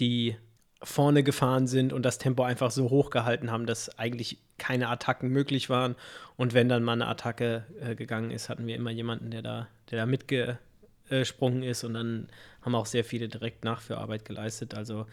die 0.00 0.36
vorne 0.82 1.22
gefahren 1.22 1.66
sind 1.66 1.92
und 1.92 2.02
das 2.02 2.18
Tempo 2.18 2.42
einfach 2.42 2.70
so 2.70 2.90
hoch 2.90 3.10
gehalten 3.10 3.50
haben, 3.50 3.66
dass 3.66 3.98
eigentlich 3.98 4.38
keine 4.58 4.88
Attacken 4.88 5.30
möglich 5.30 5.70
waren. 5.70 5.96
Und 6.36 6.54
wenn 6.54 6.68
dann 6.68 6.82
mal 6.82 6.92
eine 6.92 7.08
Attacke 7.08 7.64
äh, 7.80 7.94
gegangen 7.94 8.30
ist, 8.30 8.48
hatten 8.48 8.66
wir 8.66 8.76
immer 8.76 8.90
jemanden, 8.90 9.30
der 9.30 9.42
da, 9.42 9.68
der 9.90 9.98
da 9.98 10.06
mitgesprungen 10.06 11.62
ist 11.62 11.84
und 11.84 11.94
dann 11.94 12.28
haben 12.62 12.74
auch 12.74 12.86
sehr 12.86 13.04
viele 13.04 13.28
direkt 13.28 13.64
Nachführarbeit 13.64 14.24
geleistet. 14.24 14.74
Also 14.74 15.06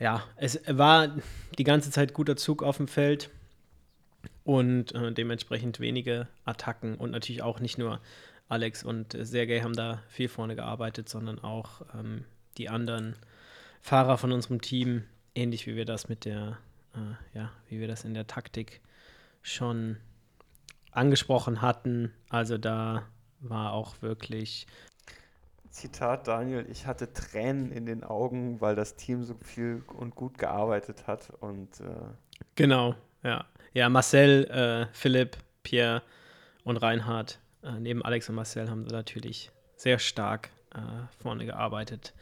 ja, 0.00 0.22
es 0.36 0.60
war 0.66 1.08
die 1.58 1.64
ganze 1.64 1.90
Zeit 1.90 2.14
guter 2.14 2.36
Zug 2.36 2.62
auf 2.62 2.76
dem 2.76 2.88
Feld 2.88 3.30
und 4.44 4.94
äh, 4.94 5.12
dementsprechend 5.12 5.80
wenige 5.80 6.28
Attacken 6.44 6.96
und 6.96 7.10
natürlich 7.10 7.42
auch 7.42 7.60
nicht 7.60 7.78
nur 7.78 8.00
Alex 8.48 8.84
und 8.84 9.16
Sergej 9.18 9.62
haben 9.62 9.74
da 9.74 10.02
viel 10.08 10.28
vorne 10.28 10.54
gearbeitet, 10.54 11.08
sondern 11.08 11.38
auch 11.38 11.82
ähm, 11.94 12.24
die 12.58 12.68
anderen 12.68 13.16
Fahrer 13.80 14.18
von 14.18 14.32
unserem 14.32 14.60
Team, 14.60 15.04
ähnlich 15.34 15.66
wie 15.66 15.76
wir 15.76 15.84
das 15.84 16.08
mit 16.08 16.24
der, 16.24 16.58
äh, 16.94 17.36
ja, 17.38 17.52
wie 17.68 17.80
wir 17.80 17.88
das 17.88 18.04
in 18.04 18.14
der 18.14 18.26
Taktik 18.26 18.80
schon 19.42 19.98
angesprochen 20.90 21.62
hatten. 21.62 22.12
Also 22.28 22.58
da 22.58 23.06
war 23.40 23.72
auch 23.72 24.00
wirklich. 24.02 24.66
Zitat 25.70 26.28
Daniel, 26.28 26.66
ich 26.70 26.86
hatte 26.86 27.12
Tränen 27.12 27.72
in 27.72 27.84
den 27.84 28.04
Augen, 28.04 28.60
weil 28.60 28.76
das 28.76 28.94
Team 28.94 29.24
so 29.24 29.34
viel 29.42 29.82
und 29.98 30.14
gut 30.14 30.38
gearbeitet 30.38 31.06
hat 31.06 31.30
und 31.40 31.80
äh 31.80 31.84
genau, 32.54 32.94
ja. 33.22 33.44
Ja, 33.72 33.88
Marcel, 33.88 34.44
äh, 34.44 34.86
Philipp, 34.92 35.36
Pierre 35.64 36.02
und 36.62 36.76
Reinhard 36.76 37.40
äh, 37.64 37.80
neben 37.80 38.02
Alex 38.04 38.28
und 38.28 38.34
Marcel 38.34 38.70
haben 38.70 38.84
sie 38.84 38.92
natürlich 38.92 39.50
sehr 39.76 39.98
stark 39.98 40.50
äh, 40.74 40.78
vorne 41.22 41.46
gearbeitet, 41.46 42.12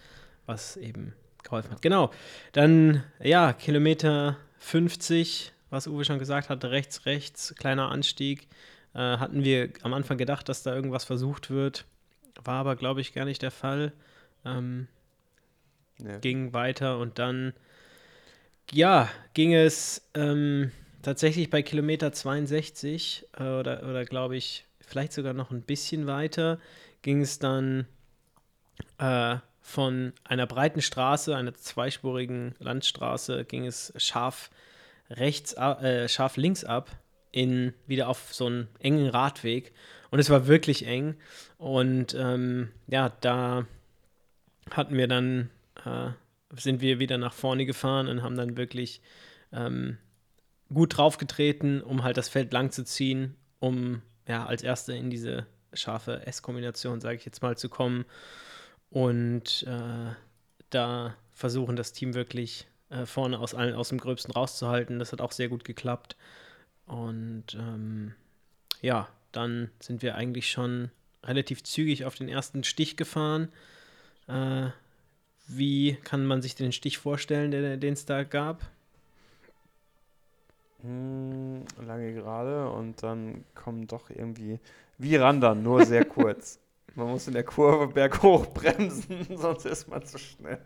was 0.47 0.77
eben 0.77 1.15
geholfen 1.43 1.73
hat. 1.73 1.83
Genau. 1.83 2.11
Dann, 2.53 3.05
ja, 3.21 3.53
Kilometer 3.53 4.37
50, 4.59 5.53
was 5.71 5.87
Uwe 5.87 6.05
schon 6.05 6.19
gesagt 6.19 6.49
hatte, 6.49 6.71
rechts, 6.71 7.07
rechts, 7.07 7.55
kleiner 7.57 7.91
Anstieg. 7.91 8.49
Äh, 8.95 8.99
hatten 8.99 9.45
wir 9.45 9.71
am 9.83 9.95
Anfang 9.95 10.19
gedacht, 10.19 10.49
dass 10.49 10.63
da 10.63 10.75
irgendwas 10.75 11.05
versucht 11.05 11.51
wird. 11.51 11.85
War 12.45 12.61
aber, 12.61 12.77
glaube 12.77 13.01
ich, 13.01 13.13
gar 13.13 13.25
nicht 13.25 13.43
der 13.43 13.51
Fall. 13.51 13.93
Ähm, 14.45 14.89
ja. 15.99 16.19
Ging 16.19 16.53
weiter 16.53 16.99
und 16.99 17.19
dann, 17.19 17.53
ja, 18.71 19.09
ging 19.35 19.55
es 19.55 20.09
ähm, 20.15 20.73
tatsächlich 21.03 21.51
bei 21.51 21.63
Kilometer 21.63 22.13
62 22.13 23.27
äh, 23.39 23.43
oder, 23.43 23.83
oder 23.89 24.05
glaube 24.05 24.37
ich, 24.37 24.65
vielleicht 24.93 25.13
sogar 25.13 25.33
noch 25.33 25.51
ein 25.51 25.63
bisschen 25.63 26.07
weiter, 26.07 26.59
ging 27.03 27.21
es 27.21 27.39
dann 27.39 27.87
äh, 28.99 29.37
von 29.61 30.13
einer 30.25 30.47
breiten 30.47 30.83
Straße, 30.83 31.35
einer 31.37 31.55
zweispurigen 31.55 32.55
Landstraße, 32.59 33.45
ging 33.45 33.67
es 33.67 33.93
scharf 33.97 34.51
rechts, 35.11 35.55
äh, 35.55 36.09
scharf 36.09 36.37
links 36.37 36.65
ab 36.65 36.91
in 37.31 37.73
wieder 37.87 38.09
auf 38.09 38.35
so 38.35 38.47
einen 38.47 38.69
engen 38.79 39.09
Radweg. 39.09 39.73
Und 40.11 40.19
es 40.19 40.29
war 40.29 40.47
wirklich 40.47 40.87
eng. 40.87 41.17
Und 41.57 42.15
ähm, 42.15 42.71
ja, 42.87 43.09
da 43.21 43.67
hatten 44.71 44.97
wir 44.97 45.09
dann 45.09 45.49
äh, 45.85 46.11
sind 46.55 46.81
wir 46.81 46.99
wieder 46.99 47.19
nach 47.19 47.33
vorne 47.33 47.65
gefahren 47.65 48.09
und 48.09 48.23
haben 48.23 48.37
dann 48.37 48.57
wirklich 48.57 49.01
ähm, 49.53 49.99
gut 50.73 50.97
draufgetreten, 50.97 51.83
um 51.83 52.03
halt 52.03 52.17
das 52.17 52.29
Feld 52.29 52.53
lang 52.53 52.71
zu 52.71 52.85
ziehen, 52.85 53.37
um 53.59 54.03
ja, 54.27 54.47
als 54.47 54.63
Erster 54.63 54.95
in 54.95 55.11
diese 55.11 55.47
scharfe 55.73 56.27
S-Kombination, 56.27 57.01
sage 57.01 57.17
ich 57.17 57.25
jetzt 57.25 57.43
mal, 57.43 57.57
zu 57.57 57.69
kommen. 57.69 58.05
Und 58.91 59.65
äh, 59.67 60.15
da 60.71 61.17
versuchen 61.33 61.77
das 61.77 61.93
Team 61.93 62.15
wirklich 62.15 62.67
äh, 62.91 63.07
vorne 63.07 63.39
aus, 63.39 63.55
allen, 63.55 63.75
aus 63.75 63.89
dem 63.89 63.99
Gröbsten 63.99 64.33
rauszuhalten. 64.33 64.99
Das 64.99 65.13
hat 65.13 65.21
auch 65.21 65.33
sehr 65.33 65.49
gut 65.49 65.65
geklappt. 65.65 66.17
Und 66.87 67.55
ähm, 67.55 68.15
ja, 68.81 69.09
dann 69.33 69.71
sind 69.81 70.03
wir 70.03 70.15
eigentlich 70.15 70.51
schon 70.51 70.91
relativ 71.25 71.63
zügig 71.63 72.05
auf 72.05 72.15
den 72.15 72.29
ersten 72.29 72.65
Stich 72.65 72.97
gefahren. 72.97 73.49
Äh, 74.29 74.69
wie 75.49 75.95
kann 76.05 76.27
man 76.27 76.43
sich 76.43 76.55
den 76.55 76.73
Stich 76.73 76.99
vorstellen, 76.99 77.51
den 77.51 77.93
es 77.93 78.05
da 78.05 78.25
gab? 78.25 78.71
Hm, 80.83 81.65
lange 81.87 82.13
gerade 82.13 82.71
und 82.71 83.03
dann 83.03 83.45
kommen 83.55 83.87
doch 83.87 84.11
irgendwie 84.11 84.59
wie 84.99 85.17
Randern, 85.17 85.63
nur 85.63 85.85
sehr 85.87 86.05
kurz. 86.05 86.59
man 86.95 87.09
muss 87.09 87.27
in 87.27 87.35
der 87.35 87.45
Kurve 87.45 87.89
berghoch 87.89 88.47
bremsen, 88.47 89.27
sonst 89.37 89.67
ist 89.67 89.89
man 89.89 90.05
zu 90.05 90.19
schnell. 90.19 90.61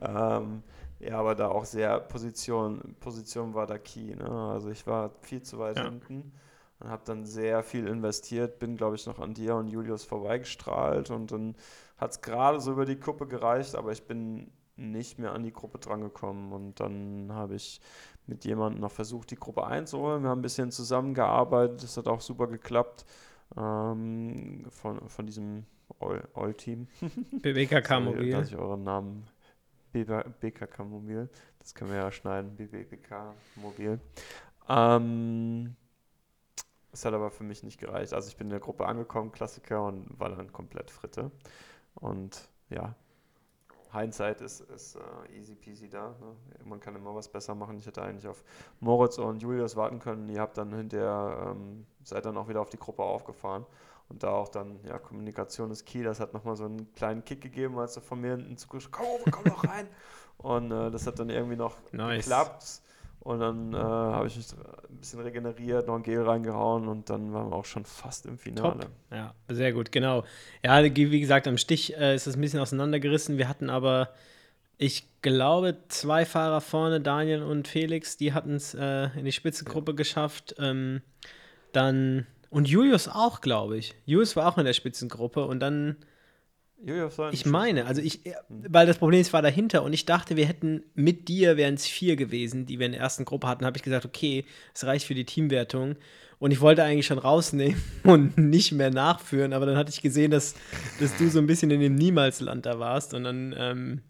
Ähm, 0.00 0.62
ja, 1.00 1.18
aber 1.18 1.34
da 1.34 1.48
auch 1.48 1.64
sehr 1.64 2.00
Position, 2.00 2.96
Position 3.00 3.54
war 3.54 3.66
da 3.66 3.78
key. 3.78 4.14
Ne? 4.14 4.28
Also 4.28 4.70
ich 4.70 4.86
war 4.86 5.10
viel 5.22 5.42
zu 5.42 5.58
weit 5.58 5.76
ja. 5.76 5.84
hinten 5.84 6.32
und 6.80 6.88
habe 6.88 7.02
dann 7.04 7.24
sehr 7.24 7.62
viel 7.62 7.86
investiert, 7.86 8.58
bin 8.58 8.76
glaube 8.76 8.96
ich 8.96 9.06
noch 9.06 9.18
an 9.18 9.34
dir 9.34 9.54
und 9.56 9.68
Julius 9.68 10.04
vorbeigestrahlt 10.04 11.10
und 11.10 11.32
dann 11.32 11.54
hat 11.96 12.12
es 12.12 12.20
gerade 12.20 12.60
so 12.60 12.72
über 12.72 12.84
die 12.84 12.98
Kuppe 12.98 13.26
gereicht, 13.26 13.76
aber 13.76 13.92
ich 13.92 14.06
bin 14.06 14.50
nicht 14.76 15.18
mehr 15.18 15.32
an 15.32 15.44
die 15.44 15.52
Gruppe 15.52 15.78
drangekommen 15.78 16.52
und 16.52 16.80
dann 16.80 17.32
habe 17.32 17.54
ich 17.54 17.80
mit 18.26 18.44
jemandem 18.44 18.80
noch 18.80 18.90
versucht, 18.92 19.30
die 19.30 19.36
Gruppe 19.36 19.66
einzuholen. 19.66 20.22
Wir 20.22 20.30
haben 20.30 20.38
ein 20.40 20.42
bisschen 20.42 20.70
zusammengearbeitet, 20.70 21.82
das 21.82 21.96
hat 21.96 22.08
auch 22.08 22.20
super 22.20 22.46
geklappt. 22.46 23.04
Ähm, 23.56 24.64
von, 24.70 25.08
von 25.08 25.26
diesem 25.26 25.66
All-Team. 26.34 26.88
BBKK 27.42 28.00
Mobil. 28.00 28.32
Dass 28.32 28.48
ich 28.48 28.56
euren 28.56 28.82
Namen 28.84 29.26
BKK 29.92 30.84
Mobil, 30.84 31.28
das 31.60 31.74
können 31.74 31.90
wir 31.90 31.98
ja 31.98 32.10
schneiden, 32.10 32.56
BBK 32.56 33.34
Mobil. 33.56 34.00
Ähm, 34.68 35.76
Es 36.92 37.04
hat 37.04 37.14
aber 37.14 37.30
für 37.30 37.44
mich 37.44 37.62
nicht 37.62 37.78
gereicht. 37.78 38.12
Also 38.12 38.28
ich 38.28 38.36
bin 38.36 38.46
in 38.46 38.50
der 38.50 38.60
Gruppe 38.60 38.86
angekommen, 38.86 39.30
Klassiker, 39.32 39.84
und 39.86 40.18
war 40.18 40.30
dann 40.30 40.52
komplett 40.52 40.90
Fritte. 40.90 41.30
Und 41.94 42.48
ja, 42.70 42.94
Hindsight 43.94 44.40
ist, 44.40 44.60
ist 44.60 44.96
uh, 44.96 45.00
easy 45.38 45.54
peasy 45.54 45.88
da. 45.88 46.08
Ne? 46.08 46.36
Man 46.64 46.80
kann 46.80 46.96
immer 46.96 47.14
was 47.14 47.28
besser 47.28 47.54
machen. 47.54 47.78
Ich 47.78 47.86
hätte 47.86 48.02
eigentlich 48.02 48.26
auf 48.26 48.44
Moritz 48.80 49.18
und 49.18 49.40
Julius 49.40 49.76
warten 49.76 49.98
können. 49.98 50.28
Ihr 50.28 50.40
habt 50.40 50.58
dann 50.58 50.74
hinterher, 50.74 51.52
ähm, 51.52 51.86
seid 52.02 52.24
dann 52.24 52.36
auch 52.36 52.48
wieder 52.48 52.60
auf 52.60 52.70
die 52.70 52.78
Gruppe 52.78 53.02
aufgefahren. 53.02 53.64
Und 54.08 54.22
da 54.22 54.30
auch 54.30 54.48
dann, 54.48 54.80
ja, 54.84 54.98
Kommunikation 54.98 55.70
ist 55.70 55.86
key. 55.86 56.02
Das 56.02 56.20
hat 56.20 56.34
nochmal 56.34 56.56
so 56.56 56.64
einen 56.64 56.92
kleinen 56.94 57.24
Kick 57.24 57.40
gegeben, 57.40 57.78
als 57.78 57.96
er 57.96 58.02
von 58.02 58.20
mir 58.20 58.32
hinten 58.32 58.56
zugeschaut 58.56 58.92
komm, 58.92 59.32
komm 59.32 59.44
noch 59.44 59.64
rein. 59.64 59.88
und 60.38 60.70
äh, 60.70 60.90
das 60.90 61.06
hat 61.06 61.18
dann 61.18 61.30
irgendwie 61.30 61.56
noch 61.56 61.76
nice. 61.92 62.24
geklappt. 62.24 62.82
Und 63.24 63.40
dann 63.40 63.72
äh, 63.72 63.76
habe 63.76 64.26
ich 64.26 64.36
mich 64.36 64.46
ein 64.52 64.98
bisschen 64.98 65.20
regeneriert, 65.20 65.86
noch 65.86 65.96
ein 65.96 66.02
Gel 66.02 66.20
reingehauen 66.20 66.88
und 66.88 67.08
dann 67.08 67.32
waren 67.32 67.48
wir 67.50 67.56
auch 67.56 67.64
schon 67.64 67.86
fast 67.86 68.26
im 68.26 68.36
Finale. 68.36 68.80
Top. 68.80 68.90
Ja, 69.10 69.34
sehr 69.48 69.72
gut, 69.72 69.90
genau. 69.92 70.24
Ja, 70.62 70.84
wie 70.84 71.20
gesagt, 71.20 71.48
am 71.48 71.56
Stich 71.56 71.96
äh, 71.96 72.14
ist 72.14 72.26
es 72.26 72.36
ein 72.36 72.42
bisschen 72.42 72.60
auseinandergerissen. 72.60 73.38
Wir 73.38 73.48
hatten 73.48 73.70
aber, 73.70 74.10
ich 74.76 75.08
glaube, 75.22 75.78
zwei 75.88 76.26
Fahrer 76.26 76.60
vorne, 76.60 77.00
Daniel 77.00 77.42
und 77.42 77.66
Felix, 77.66 78.18
die 78.18 78.34
hatten 78.34 78.56
es 78.56 78.74
äh, 78.74 79.08
in 79.18 79.24
die 79.24 79.32
Spitzengruppe 79.32 79.92
ja. 79.92 79.96
geschafft. 79.96 80.56
Ähm, 80.58 81.00
dann, 81.72 82.26
und 82.50 82.68
Julius 82.68 83.08
auch, 83.08 83.40
glaube 83.40 83.78
ich. 83.78 83.94
Julius 84.04 84.36
war 84.36 84.52
auch 84.52 84.58
in 84.58 84.66
der 84.66 84.74
Spitzengruppe 84.74 85.46
und 85.46 85.60
dann 85.60 85.96
ich 87.32 87.46
meine, 87.46 87.86
also 87.86 88.02
ich, 88.02 88.20
weil 88.48 88.86
das 88.86 88.98
Problem 88.98 89.20
ist, 89.20 89.32
war 89.32 89.42
dahinter 89.42 89.82
und 89.82 89.92
ich 89.92 90.04
dachte, 90.04 90.36
wir 90.36 90.46
hätten 90.46 90.82
mit 90.94 91.28
dir 91.28 91.56
wären 91.56 91.74
es 91.74 91.86
vier 91.86 92.16
gewesen, 92.16 92.66
die 92.66 92.78
wir 92.78 92.86
in 92.86 92.92
der 92.92 93.00
ersten 93.00 93.24
Gruppe 93.24 93.48
hatten. 93.48 93.64
Habe 93.64 93.76
ich 93.78 93.82
gesagt, 93.82 94.04
okay, 94.04 94.44
es 94.74 94.84
reicht 94.84 95.06
für 95.06 95.14
die 95.14 95.24
Teamwertung. 95.24 95.96
Und 96.38 96.50
ich 96.50 96.60
wollte 96.60 96.82
eigentlich 96.82 97.06
schon 97.06 97.18
rausnehmen 97.18 97.82
und 98.02 98.36
nicht 98.36 98.72
mehr 98.72 98.90
nachführen, 98.90 99.52
aber 99.52 99.66
dann 99.66 99.76
hatte 99.76 99.90
ich 99.90 100.02
gesehen, 100.02 100.30
dass, 100.30 100.54
dass 101.00 101.16
du 101.16 101.30
so 101.30 101.38
ein 101.38 101.46
bisschen 101.46 101.70
in 101.70 101.80
dem 101.80 101.94
Niemalsland 101.94 102.66
da 102.66 102.78
warst 102.78 103.14
und 103.14 103.24
dann 103.24 103.54
ähm, 103.56 104.02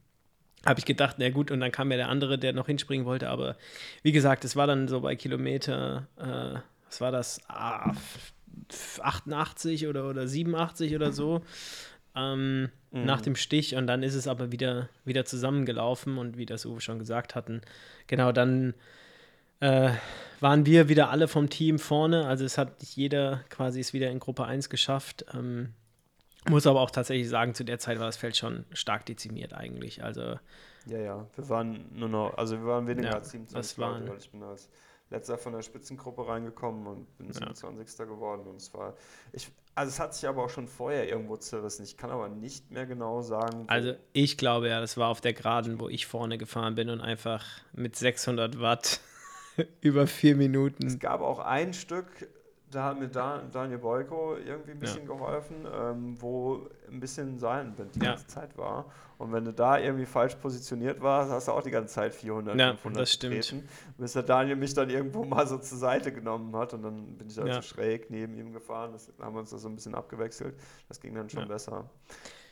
habe 0.67 0.81
ich 0.81 0.87
gedacht, 0.87 1.17
na 1.19 1.31
gut, 1.31 1.51
und 1.51 1.61
dann 1.61 1.71
kam 1.71 1.91
ja 1.91 1.97
der 1.97 2.09
andere, 2.09 2.39
der 2.39 2.53
noch 2.53 2.67
hinspringen 2.67 3.07
wollte, 3.07 3.29
aber 3.29 3.57
wie 4.03 4.13
gesagt, 4.13 4.45
es 4.45 4.57
war 4.57 4.67
dann 4.67 4.89
so 4.89 5.03
bei 5.03 5.15
Kilometer, 5.15 6.09
äh, 6.17 6.59
was 6.87 7.01
war 7.01 7.13
das, 7.13 7.41
ah, 7.49 7.93
88 9.01 9.87
oder, 9.87 10.09
oder 10.09 10.27
87 10.27 10.95
oder 10.95 11.13
so 11.13 11.43
ähm, 12.17 12.71
mhm. 12.91 13.05
nach 13.05 13.21
dem 13.21 13.37
Stich 13.37 13.77
und 13.77 13.87
dann 13.87 14.03
ist 14.03 14.15
es 14.15 14.29
aber 14.29 14.53
wieder, 14.53 14.89
wieder 15.05 15.25
zusammengelaufen 15.25 16.19
und 16.19 16.37
wie 16.37 16.47
das 16.47 16.67
Uwe 16.67 16.81
schon 16.81 16.99
gesagt 16.99 17.35
hatten, 17.35 17.61
genau 18.07 18.33
dann 18.33 18.75
äh, 19.61 19.91
waren 20.41 20.67
wir 20.67 20.89
wieder 20.89 21.11
alle 21.11 21.29
vom 21.29 21.49
Team 21.49 21.79
vorne, 21.79 22.27
also 22.27 22.45
es 22.45 22.59
hat 22.59 22.83
jeder 22.83 23.45
quasi 23.49 23.81
es 23.81 23.93
wieder 23.93 24.11
in 24.11 24.19
Gruppe 24.19 24.45
1 24.45 24.69
geschafft. 24.69 25.25
Ähm, 25.33 25.75
muss 26.49 26.67
aber 26.67 26.81
auch 26.81 26.91
tatsächlich 26.91 27.29
sagen, 27.29 27.55
zu 27.55 27.65
der 27.65 27.79
Zeit 27.79 27.99
war 27.99 28.07
das 28.07 28.19
Feld 28.19 28.37
schon 28.37 28.67
stark 28.73 29.07
dezimiert 29.07 29.55
eigentlich. 29.55 30.05
Also 30.05 30.39
ja, 30.87 30.99
ja, 30.99 31.27
wir 31.35 31.49
waren 31.49 31.87
nur 31.95 32.09
noch, 32.09 32.37
also 32.37 32.59
wir 32.59 32.67
waren 32.67 32.87
weniger 32.87 33.09
ja, 33.09 33.15
als 33.15 33.31
27 33.31 33.79
Leute, 33.79 34.09
weil 34.09 34.19
ich 34.19 34.31
bin 34.31 34.43
als 34.43 34.69
letzter 35.11 35.39
von 35.39 35.55
der 35.55 35.63
Spitzengruppe 35.63 36.27
reingekommen 36.27 36.87
und 36.87 37.17
bin 37.17 37.33
27. 37.33 37.99
Ja. 37.99 38.05
geworden. 38.05 38.47
Und 38.47 38.57
es 38.57 38.75
war, 38.75 38.95
ich, 39.33 39.51
also 39.75 39.89
es 39.89 39.99
hat 39.99 40.15
sich 40.15 40.29
aber 40.29 40.45
auch 40.45 40.51
schon 40.51 40.69
vorher 40.69 41.09
irgendwo 41.09 41.37
zerrissen. 41.37 41.85
Ich 41.85 41.97
kann 41.97 42.11
aber 42.11 42.29
nicht 42.29 42.71
mehr 42.71 42.87
genau 42.87 43.23
sagen. 43.23 43.65
Also 43.67 43.95
ich 44.13 44.37
glaube 44.37 44.69
ja, 44.69 44.81
das 44.81 44.97
war 44.97 45.09
auf 45.09 45.21
der 45.21 45.33
Geraden, 45.33 45.81
wo 45.81 45.89
ich 45.89 46.07
vorne 46.07 46.39
gefahren 46.39 46.75
bin 46.75 46.91
und 46.91 47.01
einfach 47.01 47.45
mit 47.73 47.97
600 47.97 48.61
Watt 48.61 49.01
über 49.81 50.07
vier 50.07 50.37
Minuten. 50.37 50.87
Es 50.87 50.99
gab 50.99 51.21
auch 51.21 51.41
ein 51.41 51.75
Stück, 51.75 52.07
da 52.75 52.85
hat 52.85 52.99
mir 52.99 53.09
Daniel 53.09 53.79
Boyko 53.79 54.37
irgendwie 54.37 54.73
ein 54.73 54.81
bisschen 54.81 55.03
ja. 55.03 55.07
geholfen, 55.07 55.67
ähm, 55.73 56.21
wo 56.21 56.69
ein 56.91 57.01
bisschen 57.01 57.39
Seitenwind 57.39 57.95
die 57.95 58.01
ja. 58.01 58.11
ganze 58.11 58.27
Zeit 58.27 58.57
war. 58.59 58.87
Und 59.19 59.33
wenn 59.33 59.45
du 59.45 59.53
da 59.53 59.79
irgendwie 59.79 60.07
falsch 60.07 60.35
positioniert 60.35 61.01
warst, 61.01 61.31
hast 61.31 61.49
du 61.49 61.53
auch 61.53 61.63
die 61.63 61.71
ganze 61.71 61.95
Zeit 61.95 62.15
400, 62.15 62.59
ja, 62.59 62.71
500 62.73 63.03
das 63.03 63.13
stimmt. 63.13 63.35
Getreten, 63.35 63.69
bis 63.97 64.13
der 64.13 64.23
Daniel 64.25 64.57
mich 64.57 64.75
dann 64.75 64.91
irgendwo 64.91 65.25
mal 65.25 65.47
so 65.47 65.59
zur 65.59 65.79
Seite 65.79 66.13
genommen 66.13 66.55
hat 66.57 66.75
und 66.75 66.83
dann 66.83 67.17
bin 67.17 67.29
ich 67.29 67.39
also 67.39 67.53
ja. 67.53 67.63
schräg 67.63 68.11
neben 68.11 68.35
ihm 68.35 68.53
gefahren. 68.53 68.93
Das 68.93 69.13
haben 69.21 69.35
wir 69.35 69.41
uns 69.41 69.51
da 69.51 69.59
so 69.59 69.69
ein 69.69 69.77
bisschen 69.77 69.95
abgewechselt. 69.95 70.57
Das 70.89 71.01
ging 71.01 71.15
dann 71.15 71.31
schon 71.31 71.47
besser. 71.47 71.89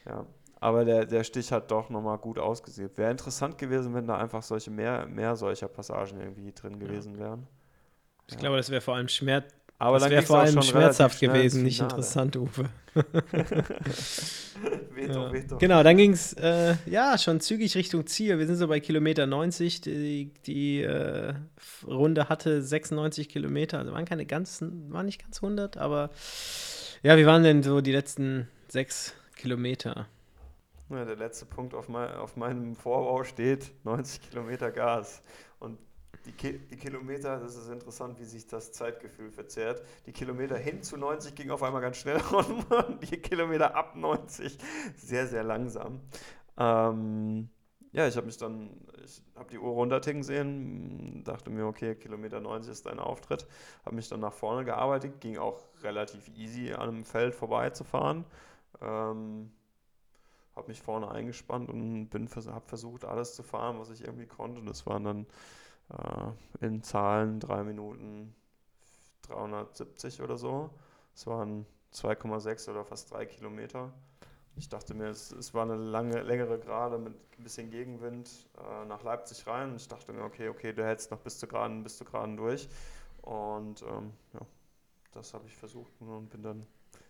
Ja. 0.07 0.25
Aber 0.61 0.85
der, 0.85 1.07
der 1.07 1.25
Stich 1.25 1.51
hat 1.51 1.73
doch 1.73 1.91
nochmal 1.91 2.19
gut 2.19 2.39
ausgesehen. 2.39 2.89
Wäre 2.95 3.11
interessant 3.11 3.59
gewesen, 3.59 3.93
wenn 3.95 4.07
da 4.07 4.17
einfach 4.19 4.45
solche 4.45 4.71
mehr, 4.71 5.07
mehr 5.07 5.35
solcher 5.35 5.67
Passagen 5.67 6.21
irgendwie 6.21 6.53
drin 6.53 6.79
gewesen 6.79 7.19
wären. 7.19 7.49
Ich 8.29 8.39
glaube, 8.39 8.57
das 8.57 8.71
wäre 8.71 8.81
vor 8.81 8.95
allem 8.95 9.09
Schmerz, 9.09 9.53
aber 9.83 9.99
das 9.99 10.11
wäre 10.11 10.23
vor 10.23 10.39
allem 10.39 10.63
schmerzhaft 10.63 11.21
gewesen, 11.21 11.65
nicht 11.65 11.81
interessant, 11.81 12.37
Uwe. 12.37 12.67
veto, 14.95 15.25
ja. 15.25 15.33
veto. 15.33 15.59
Genau, 15.59 15.83
dann 15.83 15.97
ging 15.97 16.13
es 16.13 16.35
äh, 16.35 16.77
ja 16.87 17.19
schon 17.19 17.41
zügig 17.41 17.75
Richtung 17.75 18.07
Ziel. 18.07 18.39
Wir 18.39 18.47
sind 18.47 18.57
so 18.57 18.69
bei 18.69 18.79
Kilometer 18.79 19.27
90. 19.27 19.81
Die, 19.81 20.31
die 20.47 20.83
äh, 20.83 21.35
Runde 21.87 22.29
hatte 22.29 22.63
96 22.63 23.29
Kilometer, 23.29 23.81
also 23.81 23.93
waren 23.93 24.05
keine 24.05 24.25
ganzen, 24.25 24.93
waren 24.93 25.07
nicht 25.07 25.21
ganz 25.21 25.43
100, 25.43 25.77
aber 25.79 26.11
ja, 27.03 27.17
wie 27.17 27.27
waren 27.27 27.43
denn 27.43 27.65
so 27.65 27.81
die 27.81 27.93
letzten 27.93 28.47
sechs 28.69 29.15
Kilometer? 29.35 30.07
Ja, 30.91 31.05
der 31.05 31.17
letzte 31.17 31.47
Punkt 31.47 31.75
auf, 31.75 31.89
mein, 31.89 32.15
auf 32.15 32.37
meinem 32.37 32.77
Vorbau 32.77 33.25
steht 33.25 33.73
90 33.83 34.31
Kilometer 34.31 34.71
Gas. 34.71 35.23
Und 35.59 35.79
die, 36.27 36.33
Ki 36.33 36.59
die, 36.59 36.77
Kilometer, 36.77 37.39
das 37.39 37.57
ist 37.57 37.69
interessant, 37.69 38.19
wie 38.19 38.25
sich 38.25 38.47
das 38.47 38.73
Zeitgefühl 38.73 39.31
verzerrt. 39.31 39.83
Die 40.07 40.13
Kilometer 40.13 40.57
hin 40.57 40.83
zu 40.83 40.97
90 40.97 41.35
ging 41.35 41.51
auf 41.51 41.63
einmal 41.63 41.83
ganz 41.83 41.97
schnell 41.97 42.21
und 42.33 43.11
die 43.11 43.19
Kilometer 43.19 43.75
ab 43.75 43.97
90 43.97 44.59
sehr, 44.97 45.27
sehr 45.27 45.45
langsam. 45.45 46.01
Ähm, 46.57 47.49
ja, 47.93 48.09
ich 48.09 48.17
habe 48.17 48.27
mich 48.27 48.39
dann, 48.39 48.71
ich 49.05 49.23
habe 49.37 49.51
die 49.51 49.59
Uhr 49.59 49.73
runterticken 49.73 50.23
sehen, 50.23 51.25
dachte 51.25 51.51
mir, 51.51 51.67
okay, 51.67 51.95
Kilometer 51.95 52.41
90 52.41 52.73
ist 52.73 52.87
dein 52.87 52.99
Auftritt, 52.99 53.47
habe 53.85 53.97
mich 53.97 54.09
dann 54.09 54.21
nach 54.21 54.33
vorne 54.33 54.65
gearbeitet, 54.65 55.21
ging 55.21 55.39
auch 55.39 55.61
relativ 55.83 56.29
easy 56.37 56.73
an 56.73 56.89
einem 56.89 57.05
Feld 57.05 57.35
vorbeizufahren. 57.35 58.25
Ähm, 58.81 59.51
habe 60.57 60.69
mich 60.69 60.83
vorne 60.83 61.11
eingespannt 61.11 61.71
und 61.71 62.09
bin 62.09 62.29
habe 62.29 62.67
versucht, 62.67 63.05
alles 63.05 63.35
zu 63.35 63.43
fahren, 63.43 63.79
was 63.79 63.91
ich 63.91 64.03
irgendwie 64.03 64.27
konnte. 64.27 64.61
Und 64.61 64.67
das 64.67 64.87
waren 64.87 65.05
dann 65.05 65.27
äh, 65.99 66.65
in 66.65 66.83
Zahlen 66.83 67.41
3 67.41 67.65
Minuten 67.65 68.35
370 69.23 70.23
oder 70.23 70.37
so. 70.37 70.71
Es 71.15 71.27
waren 71.27 71.67
2,6 71.93 72.71
oder 72.71 72.85
fast 72.85 73.13
3 73.13 73.27
Kilometer. 73.27 73.93
Ich 74.57 74.69
dachte 74.69 74.95
mir, 74.95 75.07
es, 75.07 75.33
es 75.33 75.55
war 75.55 75.63
eine 75.63 75.77
lange, 75.77 76.21
längere 76.23 76.59
Gerade 76.59 76.99
mit 76.99 77.15
ein 77.39 77.43
bisschen 77.43 77.71
Gegenwind 77.71 78.31
äh, 78.59 78.85
nach 78.85 79.03
Leipzig 79.03 79.47
rein. 79.47 79.77
Ich 79.77 79.89
dachte 79.89 80.13
mir, 80.13 80.25
okay, 80.25 80.49
okay, 80.49 80.73
du 80.73 80.85
hältst 80.85 81.11
noch 81.11 81.21
bis 81.21 81.39
zu 81.39 81.47
Geraden, 81.47 81.83
bis 81.83 81.97
zu 81.97 82.05
Geraden 82.05 82.37
durch. 82.37 82.69
Und 83.23 83.83
ähm, 83.83 84.13
ja, 84.35 84.41
das 85.13 85.33
habe 85.33 85.47
ich 85.47 85.57
versucht 85.57 85.93
und 86.01 86.29
bin 86.29 86.43
dann, 86.43 86.67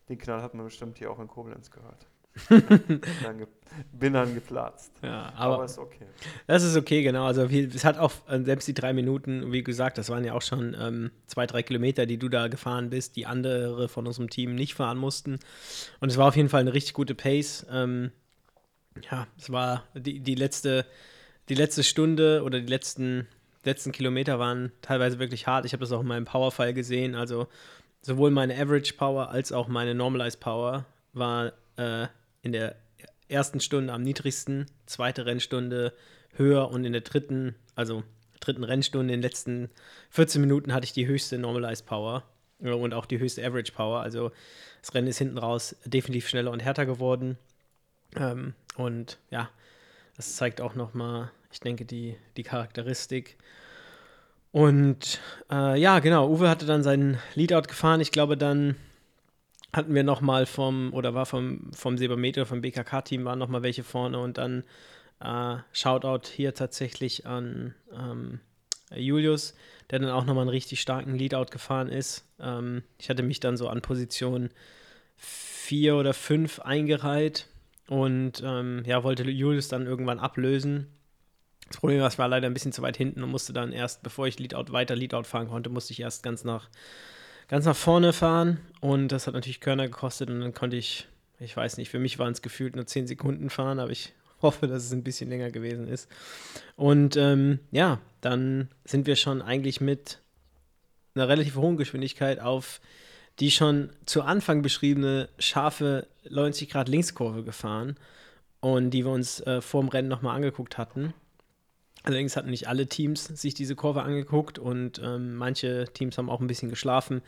den 0.09 0.19
Knall 0.19 0.43
hat 0.43 0.55
man 0.55 0.65
bestimmt 0.65 0.99
hier 0.99 1.11
auch 1.11 1.19
in 1.19 1.29
Koblenz 1.29 1.71
gehört 1.71 2.07
bin 3.93 4.13
dann 4.13 4.35
geplatzt. 4.35 4.93
Ja, 5.03 5.33
aber, 5.37 5.55
aber, 5.55 5.65
ist 5.65 5.79
okay. 5.79 6.07
Das 6.47 6.63
ist 6.63 6.77
okay, 6.77 7.03
genau. 7.03 7.25
Also 7.25 7.45
es 7.45 7.85
hat 7.85 7.99
auch 7.99 8.13
äh, 8.29 8.41
selbst 8.43 8.69
die 8.69 8.75
drei 8.75 8.93
Minuten, 8.93 9.53
wie 9.53 9.63
gesagt, 9.63 9.99
das 9.99 10.09
waren 10.11 10.25
ja 10.25 10.35
auch 10.35 10.43
schon 10.43 10.77
ähm, 10.79 11.11
zwei, 11.27 11.47
drei 11.47 11.63
Kilometer, 11.63 12.07
die 12.07 12.19
du 12.19 12.29
da 12.29 12.49
gefahren 12.49 12.91
bist, 12.91 13.17
die 13.17 13.27
andere 13.27 13.89
von 13.89 14.07
unserem 14.07 14.31
Team 14.31 14.55
nicht 14.55 14.75
fahren 14.75 14.99
mussten. 14.99 15.39
Und 16.01 16.11
es 16.11 16.17
war 16.17 16.29
auf 16.29 16.37
jeden 16.37 16.49
Fall 16.49 16.61
eine 16.61 16.75
richtig 16.75 16.95
gute 16.95 17.15
Pace. 17.15 17.67
Ähm, 17.71 18.13
ja, 19.11 19.27
es 19.39 19.51
war 19.51 19.85
die, 19.95 20.21
die 20.21 20.35
letzte, 20.35 20.85
die 21.49 21.55
letzte 21.55 21.83
Stunde 21.83 22.43
oder 22.45 22.61
die 22.61 22.67
letzten, 22.67 23.27
letzten 23.65 23.93
Kilometer 23.93 24.39
waren 24.39 24.73
teilweise 24.83 25.19
wirklich 25.19 25.47
hart. 25.47 25.65
Ich 25.65 25.73
habe 25.73 25.81
das 25.81 25.93
auch 25.93 26.01
in 26.01 26.07
meinem 26.07 26.27
Powerfile 26.27 26.75
gesehen. 26.75 27.15
Also 27.15 27.47
sowohl 28.03 28.31
meine 28.31 28.55
Average 28.55 28.95
Power 28.95 29.31
als 29.31 29.53
auch 29.53 29.69
meine 29.69 29.95
Normalized 29.95 30.41
Power 30.41 30.85
war 31.13 31.53
äh, 31.77 32.09
in 32.43 32.53
der 32.53 32.77
ersten 33.29 33.61
Stunde 33.61 33.93
am 33.93 34.03
niedrigsten, 34.03 34.67
zweite 34.87 35.27
Rennstunde 35.27 35.93
höher 36.35 36.71
und 36.71 36.85
in 36.85 36.93
der 36.93 37.03
dritten, 37.03 37.55
also 37.75 38.03
dritten 38.41 38.65
Rennstunde, 38.65 39.15
in 39.15 39.21
den 39.21 39.23
letzten 39.23 39.71
14 40.11 40.41
Minuten 40.41 40.73
hatte 40.73 40.85
ich 40.85 40.93
die 40.93 41.07
höchste 41.07 41.39
Normalized 41.39 41.87
Power 41.87 42.25
äh, 42.63 42.71
und 42.71 42.95
auch 42.95 43.07
die 43.07 43.19
höchste 43.19 43.45
Average 43.45 43.73
Power. 43.73 44.01
Also 44.01 44.33
das 44.81 44.95
Rennen 44.95 45.09
ist 45.09 45.19
hinten 45.19 45.39
raus 45.39 45.77
definitiv 45.85 46.29
schneller 46.29 46.51
und 46.51 46.61
härter 46.61 46.87
geworden. 46.87 47.39
Ähm, 48.17 48.55
und 48.77 49.19
ja, 49.31 49.49
das 50.17 50.37
zeigt 50.37 50.61
auch 50.61 50.75
nochmal, 50.75 51.31
ich 51.51 51.61
denke, 51.61 51.85
die, 51.85 52.17
die 52.37 52.43
Charakteristik. 52.43 53.39
Und 54.51 55.21
äh, 55.51 55.81
ja, 55.81 56.01
genau, 56.01 56.29
Uwe 56.29 56.49
hatte 56.51 56.67
dann 56.67 56.83
seinen 56.83 57.19
Leadout 57.35 57.69
gefahren. 57.69 58.01
Ich 58.01 58.13
glaube 58.13 58.37
dann 58.37 58.77
hatten 59.73 59.95
wir 59.95 60.05
nochmal 60.05 60.47
vom, 60.47 60.93
oder 60.93 61.15
war 61.15 61.27
vom, 61.27 61.71
vom 61.73 61.97
Sebermeter, 61.97 62.47
vom 62.47 62.61
BKK-Team, 62.61 63.25
waren 63.25 63.39
nochmal 63.39 63.63
welche 63.63 63.85
vorne 63.85 64.19
und 64.19 64.39
dann 64.39 64.65
äh, 65.21 65.57
Shoutout 65.73 66.29
hier 66.29 66.55
tatsächlich 66.55 67.27
an 67.27 67.75
ähm, 67.93 68.41
Julius, 68.95 69.55
der 69.91 70.01
dann 70.01 70.11
auch 70.11 70.25
nochmal 70.25 70.43
einen 70.43 70.51
richtig 70.51 70.81
starken 70.81 71.15
Leadout 71.17 71.51
gefahren 71.51 71.89
ist. 71.89 72.25
Ähm, 72.39 72.83
ich 72.99 73.09
hatte 73.09 73.23
mich 73.23 73.41
dann 73.41 73.57
so 73.57 73.69
an 73.69 73.81
Position 73.81 74.51
4 75.17 75.97
oder 75.97 76.13
5 76.13 76.61
eingereiht 76.61 77.47
und 77.89 78.43
ähm, 78.45 78.83
ja, 78.85 79.05
wollte 79.05 79.23
Julius 79.25 79.69
dann 79.69 79.87
irgendwann 79.87 80.19
ablösen. 80.19 80.89
Das 81.69 81.79
Problem 81.79 82.01
war, 82.01 82.09
es 82.09 82.19
war 82.19 82.29
leider 82.29 82.47
ein 82.47 82.55
bisschen 82.55 82.73
zu 82.73 82.83
weit 82.83 82.99
hinten 82.99 83.23
und 83.23 83.31
musste 83.31 83.55
dann 83.55 83.73
erst, 83.73 84.03
bevor 84.03 84.27
ich 84.27 84.39
Leadout 84.39 84.73
weiter 84.73 84.95
Leadout 84.95 85.25
fahren 85.25 85.49
konnte, 85.49 85.71
musste 85.71 85.93
ich 85.93 86.01
erst 86.01 86.23
ganz 86.23 86.45
nach, 86.45 86.69
ganz 87.49 87.65
nach 87.65 87.77
vorne 87.77 88.13
fahren. 88.13 88.61
Und 88.81 89.09
das 89.09 89.27
hat 89.27 89.35
natürlich 89.35 89.61
Körner 89.61 89.87
gekostet 89.87 90.31
und 90.31 90.41
dann 90.41 90.55
konnte 90.55 90.77
ich, 90.77 91.07
ich 91.39 91.57
weiß 91.57 91.77
nicht, 91.77 91.91
für 91.91 91.99
mich 91.99 92.19
waren 92.19 92.33
es 92.33 92.43
gefühlt 92.43 92.77
nur 92.77 92.87
10 92.87 93.07
Sekunden 93.07 93.51
fahren, 93.51 93.79
aber 93.79 93.91
ich 93.91 94.13
hoffe, 94.43 94.67
dass 94.67 94.85
es 94.85 94.93
ein 94.93 95.05
bisschen 95.05 95.31
länger 95.31 95.51
gewesen 95.51 95.87
ist. 95.87 96.09
Und 96.77 97.17
ähm, 97.17 97.61
ja, 97.71 98.01
dann 98.21 98.69
sind 98.85 99.07
wir 99.07 99.17
schon 99.17 99.43
eigentlich 99.43 99.81
mit 99.81 100.21
einer 101.15 101.29
relativ 101.29 101.57
hohen 101.57 101.77
Geschwindigkeit 101.77 102.41
auf 102.41 102.81
die 103.39 103.51
schon 103.51 103.91
zu 104.07 104.23
Anfang 104.23 104.63
beschriebene 104.63 105.29
scharfe 105.39 106.07
90 106.29 106.69
Grad 106.71 106.89
Linkskurve 106.89 107.43
gefahren 107.43 107.97
und 108.61 108.91
die 108.91 109.05
wir 109.05 109.13
uns 109.13 109.41
äh, 109.41 109.61
vor 109.61 109.83
dem 109.83 109.89
Rennen 109.89 110.09
nochmal 110.09 110.37
angeguckt 110.37 110.79
hatten. 110.79 111.15
Allerdings 112.05 112.37
hatten 112.37 112.51
nicht 112.51 112.69
alle 112.69 112.87
Teams 112.87 113.25
sich 113.25 113.55
diese 113.55 113.77
Kurve 113.77 114.03
angeguckt 114.03 114.59
und 114.59 115.01
ähm, 115.05 115.37
manche 115.37 115.85
Teams 115.93 116.19
haben 116.19 116.31
auch 116.31 116.41
ein 116.41 116.47
bisschen 116.47 116.69
geschlafen, 116.69 117.23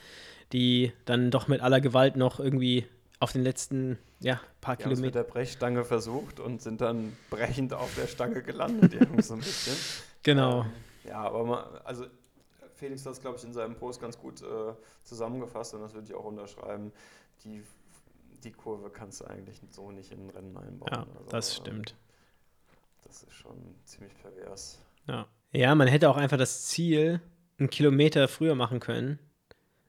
die 0.53 0.93
dann 1.05 1.31
doch 1.31 1.47
mit 1.49 1.61
aller 1.61 1.81
Gewalt 1.81 2.17
noch 2.17 2.41
irgendwie 2.41 2.87
auf 3.21 3.33
den 3.33 3.43
letzten 3.43 3.99
ja, 4.21 4.41
paar 4.61 4.77
Kilometern. 4.77 5.05
mit 5.05 5.15
der 5.15 5.23
Brechstange 5.23 5.85
versucht 5.85 6.41
und 6.41 6.61
sind 6.61 6.81
dann 6.81 7.17
brechend 7.31 7.73
auf 7.73 7.95
der 7.95 8.07
Stange 8.07 8.43
gelandet, 8.43 8.95
irgendwie 8.95 9.23
so 9.23 9.35
ein 9.35 9.41
bisschen. 9.41 9.77
Genau. 10.25 10.63
Ähm, 10.63 10.71
ja, 11.07 11.21
aber 11.21 11.45
man, 11.45 11.65
also 11.85 12.07
Felix 12.77 13.05
hat 13.05 13.13
es, 13.13 13.21
glaube 13.21 13.37
ich, 13.37 13.45
in 13.45 13.53
seinem 13.53 13.77
Post 13.77 14.01
ganz 14.01 14.19
gut 14.19 14.41
äh, 14.41 14.73
zusammengefasst 15.03 15.75
und 15.75 15.83
das 15.83 15.93
würde 15.93 16.07
ich 16.07 16.15
auch 16.15 16.25
unterschreiben. 16.25 16.93
Die, 17.45 17.63
die 18.43 18.53
Kurve 18.53 18.89
kannst 18.89 19.21
du 19.21 19.27
eigentlich 19.27 19.61
so 19.69 19.91
nicht 19.91 20.13
in 20.13 20.27
ein 20.27 20.31
Rennen 20.31 20.57
einbauen. 20.57 20.89
Ja, 20.91 21.07
Also, 21.19 21.31
das 21.31 21.51
ähm, 21.51 21.63
stimmt. 21.63 21.95
Das 23.05 23.23
ist 23.23 23.33
schon 23.33 23.57
ziemlich 23.85 24.13
pervers. 24.17 24.81
Ja. 25.07 25.27
ja, 25.53 25.75
man 25.75 25.89
hätte 25.89 26.09
auch 26.09 26.17
einfach 26.17 26.39
das 26.39 26.67
Ziel 26.67 27.21
einen 27.59 27.71
Kilometer 27.71 28.29
früher 28.29 28.55
machen 28.55 28.81
können. 28.81 29.19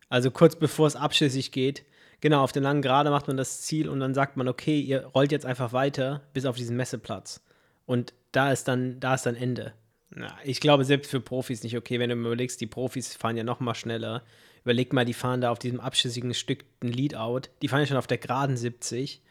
Also 0.10 0.32
kurz 0.32 0.56
bevor 0.56 0.88
es 0.88 0.96
abschüssig 0.96 1.52
geht. 1.52 1.86
Genau, 2.22 2.44
auf 2.44 2.52
den 2.52 2.64
langen 2.64 2.82
Gerade 2.82 3.10
macht 3.10 3.28
man 3.28 3.38
das 3.38 3.62
Ziel 3.62 3.90
und 3.90 4.00
dann 4.00 4.14
sagt 4.14 4.38
man, 4.38 4.48
okay, 4.48 4.80
ihr 4.80 5.06
rollt 5.08 5.32
jetzt 5.32 5.46
einfach 5.46 5.74
weiter 5.74 6.22
bis 6.34 6.46
auf 6.46 6.56
diesen 6.56 6.78
Messeplatz. 6.78 7.42
Und 7.86 8.14
da 8.32 8.52
ist 8.52 8.68
dann, 8.68 9.00
da 9.00 9.16
ist 9.16 9.26
dann 9.26 9.36
Ende. 9.36 9.74
Na, 10.10 10.34
ich 10.44 10.60
glaube, 10.60 10.86
selbst 10.86 11.12
für 11.12 11.20
Profis 11.20 11.64
nicht 11.64 11.78
okay, 11.78 12.00
wenn 12.00 12.10
du 12.10 12.16
mir 12.16 12.28
überlegst, 12.28 12.62
die 12.62 12.68
Profis 12.68 13.16
fahren 13.16 13.38
ja 13.38 13.44
noch 13.44 13.60
mal 13.60 13.76
schneller. 13.76 14.24
Überleg 14.64 14.94
mal, 14.94 15.06
die 15.06 15.14
fahren 15.14 15.42
da 15.42 15.52
auf 15.52 15.60
diesem 15.60 15.80
abschüssigen 15.80 16.34
Stück 16.34 16.66
ein 16.82 16.92
Leadout. 16.92 17.50
Die 17.62 17.68
fahren 17.68 17.82
ja 17.82 17.88
schon 17.88 17.98
auf 17.98 18.08
der 18.08 18.18
geraden 18.18 18.58
70. 18.58 19.22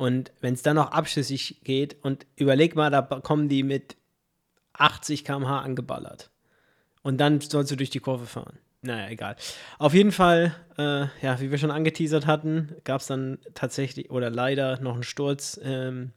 Und 0.00 0.32
wenn 0.40 0.54
es 0.54 0.62
dann 0.62 0.76
noch 0.76 0.92
abschüssig 0.92 1.60
geht 1.62 2.02
und 2.02 2.26
überleg 2.34 2.74
mal, 2.74 2.88
da 2.88 3.02
kommen 3.02 3.50
die 3.50 3.62
mit 3.62 3.98
80 4.72 5.26
km/h 5.26 5.60
angeballert. 5.60 6.30
Und 7.02 7.18
dann 7.18 7.42
sollst 7.42 7.70
du 7.70 7.76
durch 7.76 7.90
die 7.90 8.00
Kurve 8.00 8.24
fahren. 8.24 8.58
Naja, 8.80 9.10
egal. 9.10 9.36
Auf 9.78 9.92
jeden 9.92 10.10
Fall, 10.10 10.54
äh, 10.78 11.04
ja, 11.20 11.38
wie 11.40 11.50
wir 11.50 11.58
schon 11.58 11.70
angeteasert 11.70 12.26
hatten, 12.26 12.76
gab 12.84 13.02
es 13.02 13.08
dann 13.08 13.40
tatsächlich 13.52 14.10
oder 14.10 14.30
leider 14.30 14.80
noch 14.80 14.94
einen 14.94 15.02
Sturz 15.02 15.60
ähm, 15.62 16.12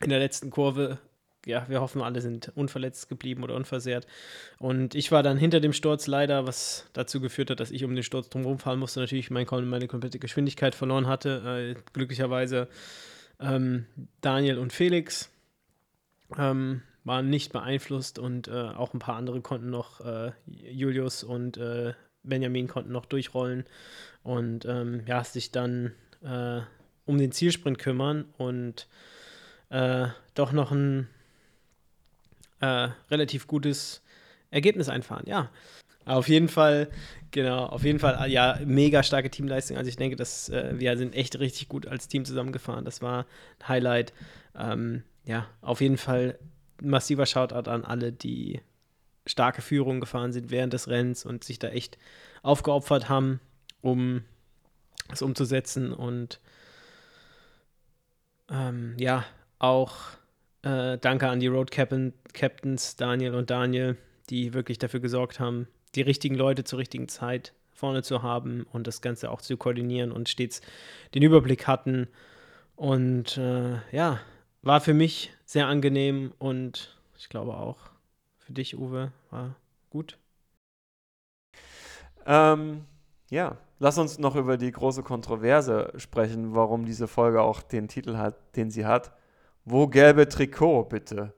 in 0.00 0.10
der 0.10 0.20
letzten 0.20 0.50
Kurve. 0.50 0.98
Ja, 1.46 1.66
wir 1.68 1.80
hoffen, 1.80 2.02
alle 2.02 2.20
sind 2.20 2.52
unverletzt 2.54 3.08
geblieben 3.08 3.42
oder 3.42 3.54
unversehrt. 3.54 4.06
Und 4.58 4.94
ich 4.94 5.10
war 5.10 5.22
dann 5.22 5.38
hinter 5.38 5.60
dem 5.60 5.72
Sturz 5.72 6.06
leider, 6.06 6.46
was 6.46 6.90
dazu 6.92 7.20
geführt 7.20 7.50
hat, 7.50 7.60
dass 7.60 7.70
ich 7.70 7.84
um 7.84 7.94
den 7.94 8.04
Sturz 8.04 8.28
drumherum 8.28 8.58
fahren 8.58 8.78
musste. 8.78 9.00
Natürlich 9.00 9.30
mein, 9.30 9.46
meine 9.68 9.88
komplette 9.88 10.18
Geschwindigkeit 10.18 10.74
verloren 10.74 11.06
hatte. 11.06 11.74
Äh, 11.76 11.80
glücklicherweise 11.94 12.68
ähm, 13.40 13.86
Daniel 14.20 14.58
und 14.58 14.72
Felix 14.72 15.30
ähm, 16.36 16.82
waren 17.04 17.30
nicht 17.30 17.52
beeinflusst 17.52 18.18
und 18.18 18.48
äh, 18.48 18.52
auch 18.52 18.92
ein 18.92 18.98
paar 18.98 19.16
andere 19.16 19.40
konnten 19.40 19.70
noch, 19.70 20.00
äh, 20.04 20.32
Julius 20.46 21.24
und 21.24 21.56
äh, 21.56 21.94
Benjamin 22.22 22.68
konnten 22.68 22.92
noch 22.92 23.06
durchrollen 23.06 23.64
und 24.22 24.66
ähm, 24.66 25.02
ja, 25.06 25.24
sich 25.24 25.50
dann 25.50 25.92
äh, 26.22 26.60
um 27.06 27.18
den 27.18 27.32
Zielsprint 27.32 27.78
kümmern 27.78 28.26
und 28.36 28.86
äh, 29.70 30.08
doch 30.34 30.52
noch 30.52 30.70
ein 30.70 31.08
äh, 32.60 32.88
relativ 33.10 33.46
gutes 33.46 34.02
Ergebnis 34.50 34.88
einfahren. 34.88 35.24
Ja, 35.26 35.50
auf 36.06 36.28
jeden 36.28 36.48
Fall, 36.48 36.88
genau, 37.30 37.66
auf 37.66 37.84
jeden 37.84 37.98
Fall, 37.98 38.30
ja, 38.30 38.58
mega 38.64 39.02
starke 39.02 39.30
Teamleistung. 39.30 39.76
Also 39.76 39.88
ich 39.88 39.96
denke, 39.96 40.16
dass 40.16 40.48
äh, 40.48 40.74
wir 40.78 40.96
sind 40.96 41.14
echt 41.14 41.38
richtig 41.38 41.68
gut 41.68 41.86
als 41.86 42.08
Team 42.08 42.24
zusammengefahren. 42.24 42.84
Das 42.84 43.02
war 43.02 43.26
ein 43.60 43.68
Highlight. 43.68 44.12
Ähm, 44.56 45.02
ja, 45.24 45.46
auf 45.60 45.80
jeden 45.80 45.98
Fall 45.98 46.38
massiver 46.82 47.26
Shoutout 47.26 47.70
an 47.70 47.84
alle, 47.84 48.12
die 48.12 48.60
starke 49.26 49.62
Führung 49.62 50.00
gefahren 50.00 50.32
sind 50.32 50.50
während 50.50 50.72
des 50.72 50.88
Rennens 50.88 51.24
und 51.24 51.44
sich 51.44 51.58
da 51.58 51.68
echt 51.68 51.98
aufgeopfert 52.42 53.08
haben, 53.08 53.40
um 53.82 54.24
es 55.12 55.22
umzusetzen. 55.22 55.92
Und 55.92 56.40
ähm, 58.50 58.94
ja, 58.98 59.24
auch 59.58 59.96
äh, 60.62 60.98
danke 60.98 61.28
an 61.28 61.40
die 61.40 61.46
Road 61.46 61.70
Captain, 61.70 62.12
Captains 62.32 62.96
Daniel 62.96 63.34
und 63.34 63.50
Daniel, 63.50 63.96
die 64.28 64.54
wirklich 64.54 64.78
dafür 64.78 65.00
gesorgt 65.00 65.40
haben, 65.40 65.68
die 65.94 66.02
richtigen 66.02 66.34
Leute 66.34 66.64
zur 66.64 66.78
richtigen 66.78 67.08
Zeit 67.08 67.52
vorne 67.72 68.02
zu 68.02 68.22
haben 68.22 68.66
und 68.72 68.86
das 68.86 69.00
Ganze 69.00 69.30
auch 69.30 69.40
zu 69.40 69.56
koordinieren 69.56 70.12
und 70.12 70.28
stets 70.28 70.60
den 71.14 71.22
Überblick 71.22 71.66
hatten. 71.66 72.08
Und 72.76 73.36
äh, 73.38 73.78
ja, 73.90 74.20
war 74.62 74.80
für 74.80 74.94
mich 74.94 75.32
sehr 75.44 75.66
angenehm 75.66 76.32
und 76.38 76.96
ich 77.18 77.28
glaube 77.28 77.54
auch 77.54 77.78
für 78.36 78.52
dich, 78.52 78.76
Uwe, 78.76 79.12
war 79.30 79.56
gut. 79.88 80.18
Ähm, 82.26 82.84
ja, 83.30 83.56
lass 83.78 83.98
uns 83.98 84.18
noch 84.18 84.36
über 84.36 84.56
die 84.56 84.70
große 84.70 85.02
Kontroverse 85.02 85.92
sprechen, 85.96 86.54
warum 86.54 86.84
diese 86.84 87.08
Folge 87.08 87.42
auch 87.42 87.62
den 87.62 87.88
Titel 87.88 88.16
hat, 88.16 88.56
den 88.56 88.70
sie 88.70 88.84
hat. 88.86 89.12
Wo 89.70 89.86
gelbe 89.86 90.28
Trikot, 90.28 90.88
bitte? 90.88 91.32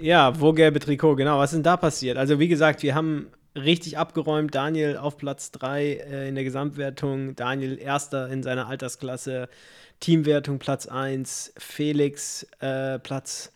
Ja, 0.00 0.40
wo 0.40 0.52
gelbe 0.52 0.80
Trikot, 0.80 1.14
genau. 1.14 1.38
Was 1.38 1.52
ist 1.52 1.58
denn 1.58 1.62
da 1.62 1.76
passiert? 1.76 2.18
Also, 2.18 2.40
wie 2.40 2.48
gesagt, 2.48 2.82
wir 2.82 2.96
haben 2.96 3.28
richtig 3.54 3.96
abgeräumt. 3.96 4.52
Daniel 4.56 4.96
auf 4.96 5.16
Platz 5.18 5.52
3 5.52 5.84
äh, 5.84 6.28
in 6.28 6.34
der 6.34 6.42
Gesamtwertung. 6.42 7.36
Daniel 7.36 7.78
erster 7.78 8.28
in 8.28 8.42
seiner 8.42 8.66
Altersklasse. 8.66 9.48
Teamwertung 10.00 10.58
Platz 10.58 10.88
1. 10.88 11.54
Felix 11.58 12.44
äh, 12.58 12.98
Platz 12.98 13.52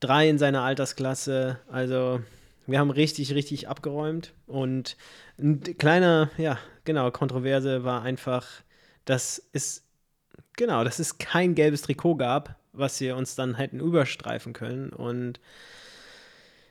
3 0.00 0.30
in 0.30 0.38
seiner 0.38 0.62
Altersklasse. 0.62 1.58
Also, 1.70 2.20
wir 2.66 2.78
haben 2.78 2.90
richtig, 2.90 3.34
richtig 3.34 3.68
abgeräumt. 3.68 4.32
Und 4.46 4.96
ein 5.38 5.60
kleiner, 5.60 6.30
ja, 6.38 6.58
genau, 6.84 7.10
Kontroverse 7.10 7.84
war 7.84 8.00
einfach, 8.00 8.46
dass 9.04 9.42
es, 9.52 9.85
genau, 10.56 10.84
dass 10.84 10.98
es 10.98 11.18
kein 11.18 11.54
gelbes 11.54 11.82
Trikot 11.82 12.16
gab, 12.16 12.56
was 12.72 13.00
wir 13.00 13.16
uns 13.16 13.34
dann 13.34 13.54
hätten 13.54 13.80
überstreifen 13.80 14.52
können. 14.52 14.90
Und 14.90 15.40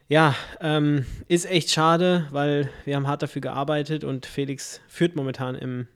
ja, 0.08 0.36
ähm, 0.60 1.06
ist 1.28 1.46
echt 1.46 1.72
schade, 1.72 2.28
weil 2.32 2.70
wir 2.84 2.96
haben 2.96 3.08
hart 3.08 3.24
dafür 3.24 3.42
gearbeitet 3.42 4.04
und 4.04 4.26
Felix 4.26 4.82
führt 4.88 5.16
momentan 5.16 5.56
im 5.56 5.88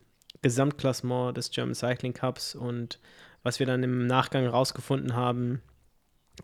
Gesamtklassement 0.41 1.38
des 1.38 1.52
German 1.52 1.75
Cycling 1.75 2.13
Cups 2.13 2.56
und 2.56 2.99
was 3.43 3.60
wir 3.60 3.65
dann 3.65 3.84
im 3.84 4.08
Nachgang 4.08 4.47
rausgefunden 4.47 5.15
haben, 5.15 5.62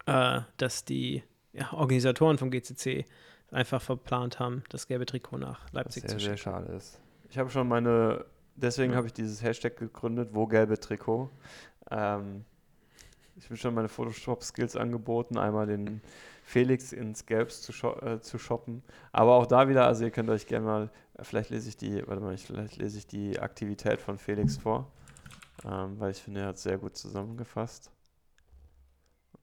äh, 0.05 0.41
dass 0.57 0.85
die 0.85 1.23
ja, 1.53 1.73
Organisatoren 1.73 2.37
vom 2.37 2.51
GCC 2.51 3.05
einfach 3.51 3.81
verplant 3.81 4.39
haben, 4.39 4.63
das 4.69 4.87
gelbe 4.87 5.05
Trikot 5.05 5.37
nach 5.37 5.71
Leipzig 5.71 6.03
sehr, 6.03 6.09
zu 6.11 6.19
sehr 6.19 6.37
schicken. 6.37 6.37
schade 6.37 6.73
ist. 6.73 6.99
Ich 7.29 7.37
habe 7.37 7.49
schon 7.49 7.67
meine, 7.67 8.25
deswegen 8.55 8.91
Ja. 8.91 8.97
habe 8.97 9.07
ich 9.07 9.13
dieses 9.13 9.41
Hashtag 9.43 9.77
gegründet, 9.77 10.29
wo 10.33 10.47
gelbe 10.47 10.79
Trikot. 10.79 11.29
Ähm, 11.91 12.45
ich 13.37 13.45
habe 13.45 13.57
schon 13.57 13.73
meine 13.73 13.89
Photoshop-Skills 13.89 14.75
angeboten, 14.77 15.37
einmal 15.37 15.67
den 15.67 16.01
Felix 16.43 16.93
ins 16.93 17.25
Gelbs 17.25 17.61
zu, 17.61 17.73
sho 17.73 17.93
äh, 17.99 18.21
zu 18.21 18.37
shoppen. 18.37 18.83
Aber 19.11 19.35
auch 19.35 19.45
da 19.45 19.67
wieder, 19.67 19.85
also 19.87 20.03
ihr 20.05 20.11
könnt 20.11 20.29
euch 20.29 20.47
gerne 20.47 20.65
mal, 20.65 20.91
äh, 21.15 21.23
vielleicht 21.23 21.49
lese 21.49 21.69
ich 21.69 21.77
die, 21.77 22.07
warte 22.07 22.21
mal, 22.21 22.33
ich, 22.33 22.45
vielleicht 22.45 22.77
lese 22.77 22.97
ich 22.97 23.07
die 23.07 23.39
Aktivität 23.39 23.99
von 23.99 24.17
Felix 24.17 24.57
vor, 24.57 24.91
ähm, 25.65 25.99
weil 25.99 26.11
ich 26.11 26.21
finde, 26.21 26.41
er 26.41 26.47
hat 26.47 26.55
es 26.55 26.63
sehr 26.63 26.77
gut 26.77 26.95
zusammengefasst. 26.95 27.91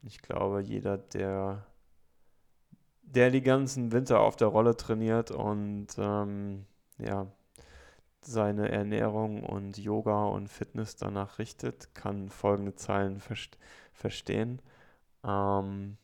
Und 0.00 0.08
ich 0.08 0.22
glaube, 0.22 0.60
jeder, 0.62 0.96
der, 0.98 1.66
der 3.02 3.30
die 3.30 3.42
ganzen 3.42 3.92
Winter 3.92 4.20
auf 4.20 4.36
der 4.36 4.48
Rolle 4.48 4.76
trainiert 4.76 5.30
und 5.30 5.88
ähm, 5.98 6.64
ja, 6.98 7.26
seine 8.24 8.70
Ernährung 8.70 9.44
und 9.44 9.78
Yoga 9.78 10.24
und 10.26 10.48
Fitness 10.48 10.96
danach 10.96 11.38
richtet, 11.38 11.94
kann 11.94 12.28
folgende 12.28 12.74
Zeilen 12.74 13.20
verst 13.20 13.58
verstehen. 13.92 14.60
Ähm, 15.24 15.96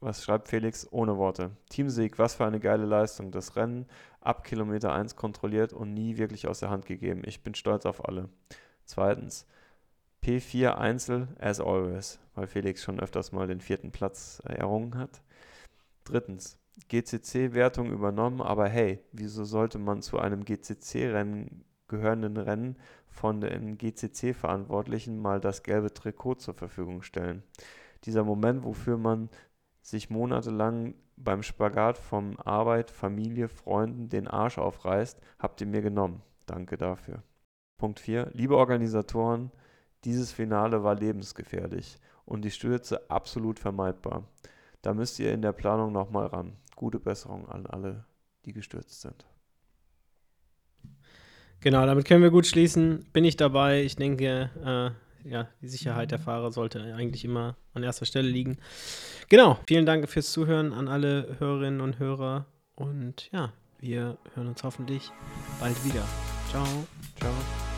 was 0.00 0.24
schreibt 0.24 0.48
Felix? 0.48 0.86
Ohne 0.90 1.16
Worte. 1.16 1.52
Teamsieg, 1.70 2.18
was 2.18 2.34
für 2.34 2.44
eine 2.44 2.60
geile 2.60 2.84
Leistung. 2.84 3.30
Das 3.30 3.56
Rennen 3.56 3.86
ab 4.20 4.44
Kilometer 4.44 4.92
1 4.92 5.16
kontrolliert 5.16 5.72
und 5.72 5.94
nie 5.94 6.16
wirklich 6.16 6.48
aus 6.48 6.60
der 6.60 6.70
Hand 6.70 6.86
gegeben. 6.86 7.22
Ich 7.24 7.42
bin 7.42 7.54
stolz 7.54 7.86
auf 7.86 8.08
alle. 8.08 8.28
Zweitens, 8.84 9.46
P4 10.24 10.74
Einzel 10.74 11.28
as 11.38 11.60
always, 11.60 12.18
weil 12.34 12.46
Felix 12.46 12.82
schon 12.82 13.00
öfters 13.00 13.32
mal 13.32 13.46
den 13.46 13.60
vierten 13.60 13.90
Platz 13.92 14.42
errungen 14.44 14.96
hat. 14.96 15.22
Drittens, 16.04 16.58
GCC-Wertung 16.88 17.90
übernommen, 17.90 18.40
aber 18.40 18.68
hey, 18.68 19.00
wieso 19.12 19.44
sollte 19.44 19.78
man 19.78 20.02
zu 20.02 20.18
einem 20.18 20.44
GCC-Rennen 20.44 21.64
gehörenden 21.88 22.38
Rennen 22.38 22.76
von 23.08 23.40
den 23.40 23.76
GCC-Verantwortlichen 23.76 25.18
mal 25.20 25.40
das 25.40 25.62
gelbe 25.62 25.92
Trikot 25.92 26.36
zur 26.36 26.54
Verfügung 26.54 27.02
stellen? 27.02 27.42
Dieser 28.04 28.24
Moment, 28.24 28.64
wofür 28.64 28.96
man 28.96 29.28
sich 29.82 30.10
monatelang 30.10 30.94
beim 31.16 31.42
Spagat 31.42 31.98
von 31.98 32.38
Arbeit, 32.40 32.90
Familie, 32.90 33.48
Freunden 33.48 34.08
den 34.08 34.26
Arsch 34.26 34.58
aufreißt, 34.58 35.20
habt 35.38 35.60
ihr 35.60 35.66
mir 35.66 35.82
genommen. 35.82 36.22
Danke 36.46 36.76
dafür. 36.76 37.22
Punkt 37.78 38.00
4. 38.00 38.30
Liebe 38.32 38.56
Organisatoren, 38.56 39.50
dieses 40.04 40.32
Finale 40.32 40.82
war 40.82 40.94
lebensgefährlich 40.94 41.98
und 42.24 42.44
die 42.44 42.50
Stürze 42.50 43.10
absolut 43.10 43.58
vermeidbar. 43.58 44.24
Da 44.82 44.94
müsst 44.94 45.18
ihr 45.18 45.32
in 45.32 45.42
der 45.42 45.52
Planung 45.52 45.92
nochmal 45.92 46.26
ran. 46.26 46.56
Gute 46.76 46.98
Besserung 46.98 47.48
an 47.48 47.66
alle, 47.66 48.04
die 48.44 48.52
gestürzt 48.52 49.00
sind. 49.00 49.24
Genau, 51.60 51.86
damit 51.86 52.06
können 52.06 52.22
wir 52.22 52.30
gut 52.30 52.46
schließen. 52.46 53.06
Bin 53.12 53.24
ich 53.24 53.36
dabei. 53.36 53.82
Ich 53.82 53.94
denke, 53.94 54.50
äh, 54.64 55.28
ja, 55.28 55.48
die 55.60 55.68
Sicherheit 55.68 56.10
der 56.10 56.18
Fahrer 56.18 56.50
sollte 56.50 56.82
eigentlich 56.94 57.24
immer 57.24 57.56
an 57.72 57.84
erster 57.84 58.04
Stelle 58.04 58.28
liegen. 58.28 58.58
Genau, 59.28 59.58
vielen 59.66 59.86
Dank 59.86 60.08
fürs 60.08 60.32
Zuhören 60.32 60.72
an 60.72 60.88
alle 60.88 61.36
Hörerinnen 61.38 61.80
und 61.80 62.00
Hörer. 62.00 62.46
Und 62.74 63.30
ja, 63.32 63.52
wir 63.78 64.18
hören 64.34 64.48
uns 64.48 64.64
hoffentlich 64.64 65.12
bald 65.60 65.84
wieder. 65.84 66.04
Ciao. 66.50 66.66
Ciao. 67.20 67.71